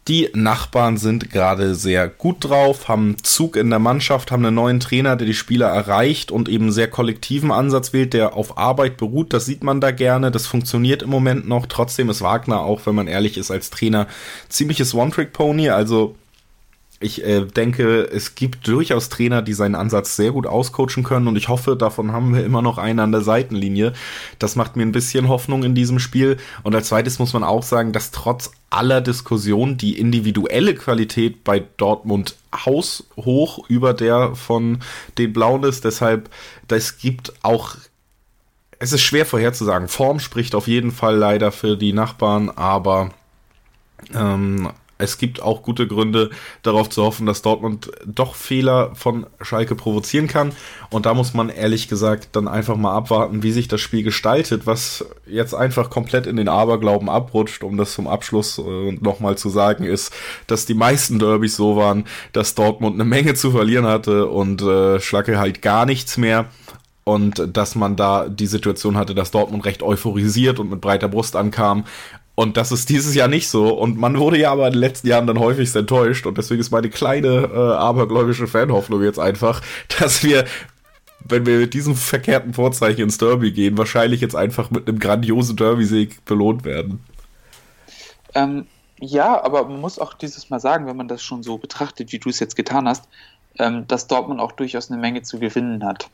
[0.07, 4.79] Die Nachbarn sind gerade sehr gut drauf, haben Zug in der Mannschaft, haben einen neuen
[4.79, 9.33] Trainer, der die Spieler erreicht und eben sehr kollektiven Ansatz wählt, der auf Arbeit beruht.
[9.33, 10.29] Das sieht man da gerne.
[10.29, 11.65] Das funktioniert im Moment noch.
[11.65, 14.05] Trotzdem ist Wagner auch, wenn man ehrlich ist, als Trainer
[14.47, 15.69] ziemliches One-Trick-Pony.
[15.69, 16.15] Also
[17.01, 21.35] ich äh, denke, es gibt durchaus Trainer, die seinen Ansatz sehr gut auscoachen können und
[21.35, 23.93] ich hoffe, davon haben wir immer noch einen an der Seitenlinie.
[24.39, 26.37] Das macht mir ein bisschen Hoffnung in diesem Spiel.
[26.63, 31.63] Und als zweites muss man auch sagen, dass trotz aller Diskussion die individuelle Qualität bei
[31.77, 34.79] Dortmund haushoch über der von
[35.17, 35.83] den Blauen ist.
[35.83, 36.29] Deshalb,
[36.69, 37.75] es gibt auch
[38.77, 39.87] es ist schwer vorherzusagen.
[39.87, 43.11] Form spricht auf jeden Fall leider für die Nachbarn, aber
[44.13, 46.29] ähm, es gibt auch gute Gründe
[46.63, 50.53] darauf zu hoffen, dass Dortmund doch Fehler von Schalke provozieren kann.
[50.89, 54.65] Und da muss man ehrlich gesagt dann einfach mal abwarten, wie sich das Spiel gestaltet,
[54.65, 59.49] was jetzt einfach komplett in den Aberglauben abrutscht, um das zum Abschluss äh, nochmal zu
[59.49, 60.13] sagen, ist,
[60.47, 65.01] dass die meisten Derbys so waren, dass Dortmund eine Menge zu verlieren hatte und äh,
[65.01, 66.49] Schalke halt gar nichts mehr
[67.03, 71.35] und dass man da die Situation hatte, dass Dortmund recht euphorisiert und mit breiter Brust
[71.35, 71.85] ankam
[72.35, 73.73] und das ist dieses Jahr nicht so.
[73.73, 76.25] Und man wurde ja aber in den letzten Jahren dann häufigst enttäuscht.
[76.25, 79.61] Und deswegen ist meine kleine äh, abergläubische Fanhoffnung jetzt einfach,
[79.99, 80.45] dass wir,
[81.21, 85.55] wenn wir mit diesem verkehrten Vorzeichen ins Derby gehen, wahrscheinlich jetzt einfach mit einem grandiosen
[85.55, 86.99] Derby-Sieg belohnt werden.
[88.33, 88.67] Ähm,
[88.99, 92.19] ja, aber man muss auch dieses Mal sagen, wenn man das schon so betrachtet, wie
[92.19, 93.07] du es jetzt getan hast,
[93.59, 96.09] ähm, dass Dortmund auch durchaus eine Menge zu gewinnen hat.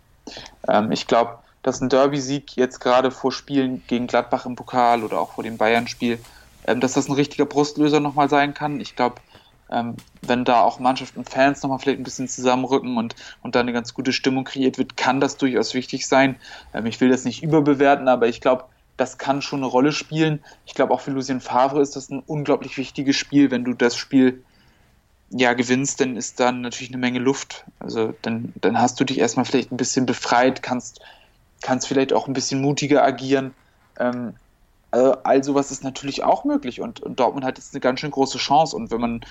[0.67, 5.19] Ähm, ich glaube, dass ein Derby-Sieg jetzt gerade vor Spielen gegen Gladbach im Pokal oder
[5.19, 6.19] auch vor dem Bayern-Spiel,
[6.67, 8.79] ähm, dass das ein richtiger Brustlöser nochmal sein kann.
[8.79, 9.15] Ich glaube,
[9.71, 13.61] ähm, wenn da auch Mannschaft und Fans nochmal vielleicht ein bisschen zusammenrücken und, und da
[13.61, 16.35] eine ganz gute Stimmung kreiert wird, kann das durchaus wichtig sein.
[16.73, 18.65] Ähm, ich will das nicht überbewerten, aber ich glaube,
[18.97, 20.43] das kann schon eine Rolle spielen.
[20.65, 23.49] Ich glaube, auch für Lucien Favre ist das ein unglaublich wichtiges Spiel.
[23.49, 24.43] Wenn du das Spiel
[25.31, 27.65] ja gewinnst, dann ist da natürlich eine Menge Luft.
[27.79, 31.01] Also dann, dann hast du dich erstmal vielleicht ein bisschen befreit, kannst
[31.61, 33.53] kannst vielleicht auch ein bisschen mutiger agieren.
[33.99, 34.33] Ähm,
[34.91, 38.11] also all sowas ist natürlich auch möglich und, und, Dortmund hat jetzt eine ganz schön
[38.11, 39.21] große Chance und wenn man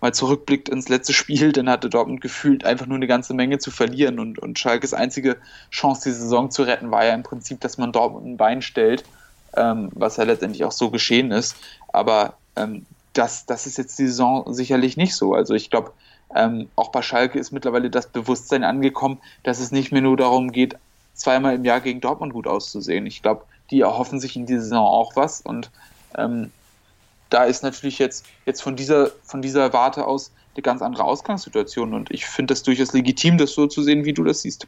[0.00, 3.72] mal zurückblickt ins letzte Spiel, dann hatte Dortmund gefühlt einfach nur eine ganze Menge zu
[3.72, 5.36] verlieren und, und Schalkes einzige
[5.70, 9.04] Chance, die Saison zu retten, war ja im Prinzip, dass man Dortmund ein Bein stellt,
[9.56, 11.56] ähm, was ja letztendlich auch so geschehen ist,
[11.88, 15.34] aber ähm, das, das ist jetzt die Saison sicherlich nicht so.
[15.34, 15.90] Also ich glaube,
[16.34, 20.52] ähm, auch bei Schalke ist mittlerweile das Bewusstsein angekommen, dass es nicht mehr nur darum
[20.52, 20.76] geht,
[21.18, 23.06] zweimal im Jahr gegen Dortmund gut auszusehen.
[23.06, 25.70] Ich glaube, die erhoffen sich in dieser Saison auch was und
[26.16, 26.50] ähm,
[27.30, 31.92] da ist natürlich jetzt, jetzt von dieser, von dieser Warte aus eine ganz andere Ausgangssituation
[31.92, 34.66] und ich finde das durchaus legitim, das so zu sehen, wie du das siehst.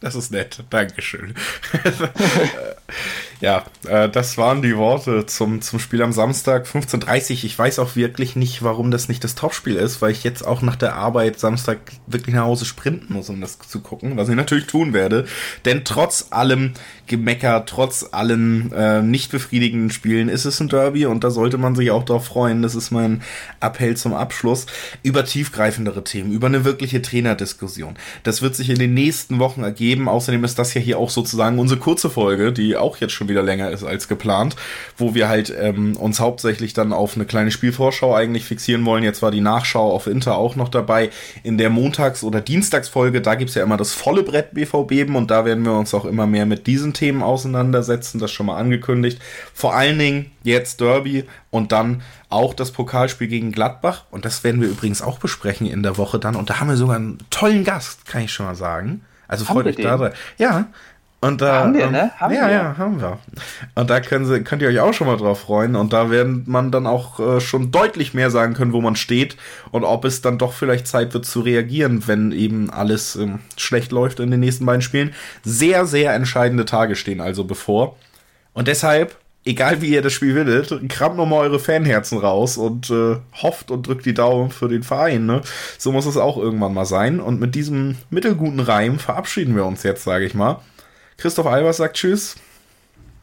[0.00, 1.34] Das ist nett, Dankeschön.
[3.44, 7.94] ja, äh, das waren die Worte zum, zum Spiel am Samstag 15.30 Ich weiß auch
[7.94, 11.38] wirklich nicht, warum das nicht das Topspiel ist, weil ich jetzt auch nach der Arbeit
[11.38, 15.26] Samstag wirklich nach Hause sprinten muss, um das zu gucken, was ich natürlich tun werde.
[15.66, 16.72] Denn trotz allem
[17.06, 21.74] Gemecker, trotz allen äh, nicht befriedigenden Spielen ist es ein Derby und da sollte man
[21.74, 22.62] sich auch darauf freuen.
[22.62, 23.20] Das ist mein
[23.60, 24.64] Appell zum Abschluss.
[25.02, 27.96] Über tiefgreifendere Themen, über eine wirkliche Trainerdiskussion.
[28.22, 30.08] Das wird sich in den nächsten Wochen ergeben.
[30.08, 33.33] Außerdem ist das ja hier auch sozusagen unsere kurze Folge, die auch jetzt schon wieder
[33.42, 34.56] länger ist als geplant,
[34.96, 39.04] wo wir halt ähm, uns hauptsächlich dann auf eine kleine Spielvorschau eigentlich fixieren wollen.
[39.04, 41.10] Jetzt war die Nachschau auf Inter auch noch dabei.
[41.42, 45.44] In der Montags- oder Dienstagsfolge, da gibt's ja immer das volle Brett BVB und da
[45.44, 49.20] werden wir uns auch immer mehr mit diesen Themen auseinandersetzen, das schon mal angekündigt.
[49.52, 54.04] Vor allen Dingen jetzt Derby und dann auch das Pokalspiel gegen Gladbach.
[54.10, 56.36] Und das werden wir übrigens auch besprechen in der Woche dann.
[56.36, 59.02] Und da haben wir sogar einen tollen Gast, kann ich schon mal sagen.
[59.28, 60.12] Also freut euch da.
[60.36, 60.66] Ja,
[61.26, 62.10] und da, haben wir, ähm, ne?
[62.18, 62.52] Haben ja, wir.
[62.52, 63.18] ja, haben wir.
[63.74, 65.74] Und da können Sie, könnt ihr euch auch schon mal drauf freuen.
[65.74, 69.36] Und da werden man dann auch äh, schon deutlich mehr sagen können, wo man steht
[69.70, 73.90] und ob es dann doch vielleicht Zeit wird zu reagieren, wenn eben alles ähm, schlecht
[73.90, 75.14] läuft in den nächsten beiden Spielen.
[75.42, 77.96] Sehr, sehr entscheidende Tage stehen also bevor.
[78.52, 79.16] Und deshalb,
[79.46, 83.86] egal wie ihr das Spiel wildet, kramt nochmal eure Fanherzen raus und äh, hofft und
[83.86, 85.24] drückt die Daumen für den Verein.
[85.24, 85.40] Ne?
[85.78, 87.18] So muss es auch irgendwann mal sein.
[87.18, 90.60] Und mit diesem mittelguten Reim verabschieden wir uns jetzt, sage ich mal.
[91.16, 92.36] Christoph Albers sagt Tschüss.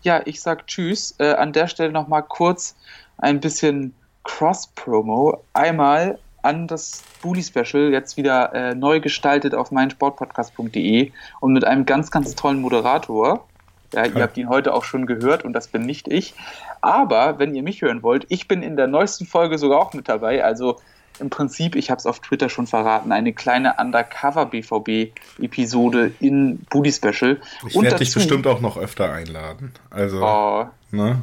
[0.02, 1.16] Ja, ich sag Tschüss.
[1.20, 2.76] Äh, an der Stelle nochmal kurz
[3.18, 5.44] ein bisschen Cross-Promo.
[5.54, 11.86] Einmal an das Bully Special, jetzt wieder äh, neu gestaltet auf meinsportpodcast.de und mit einem
[11.86, 13.46] ganz, ganz tollen Moderator.
[13.94, 16.34] Ja, ihr habt ihn heute auch schon gehört und das bin nicht ich.
[16.80, 20.08] Aber wenn ihr mich hören wollt, ich bin in der neuesten Folge sogar auch mit
[20.08, 20.44] dabei.
[20.44, 20.80] Also
[21.22, 27.40] im Prinzip, ich habe es auf Twitter schon verraten, eine kleine Undercover-BVB-Episode in Booty Special.
[27.68, 29.72] Ich werde dich bestimmt auch noch öfter einladen.
[29.90, 30.66] Also, oh.
[30.92, 31.22] ne?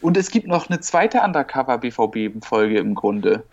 [0.00, 3.44] Und es gibt noch eine zweite Undercover-BVB-Folge im Grunde.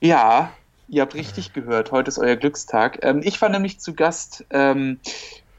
[0.00, 0.50] Ja,
[0.88, 2.98] ihr habt richtig gehört, heute ist euer Glückstag.
[3.02, 4.98] Ähm, ich war nämlich zu Gast ähm,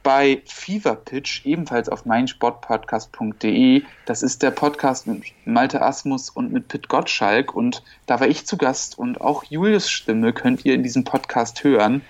[0.10, 3.84] bei Fever Pitch, ebenfalls auf meinsportpodcast.de.
[4.08, 7.54] Das ist der Podcast mit Malte Asmus und mit Pit Gottschalk.
[7.54, 11.64] Und da war ich zu Gast und auch Julius Stimme könnt ihr in diesem Podcast
[11.64, 12.02] hören.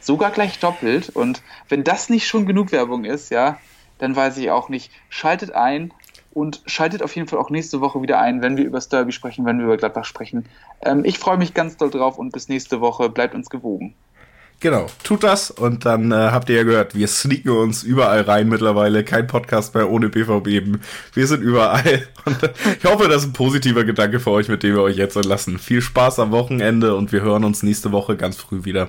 [0.00, 1.08] Sogar gleich doppelt.
[1.08, 1.40] Und
[1.70, 3.58] wenn das nicht schon genug Werbung ist, ja,
[3.96, 4.92] dann weiß ich auch nicht.
[5.08, 5.94] Schaltet ein
[6.34, 9.12] und schaltet auf jeden Fall auch nächste Woche wieder ein, wenn wir über das Derby
[9.12, 10.44] sprechen, wenn wir über Gladbach sprechen.
[10.82, 13.08] Ähm, ich freue mich ganz doll drauf und bis nächste Woche.
[13.08, 13.94] Bleibt uns gewogen.
[14.58, 18.48] Genau, tut das und dann äh, habt ihr ja gehört, wir sneaken uns überall rein
[18.48, 19.04] mittlerweile.
[19.04, 20.78] Kein Podcast mehr ohne BVB.
[21.12, 22.08] Wir sind überall.
[22.24, 22.38] Und
[22.78, 25.58] ich hoffe, das ist ein positiver Gedanke für euch, mit dem wir euch jetzt entlassen.
[25.58, 28.88] Viel Spaß am Wochenende und wir hören uns nächste Woche ganz früh wieder.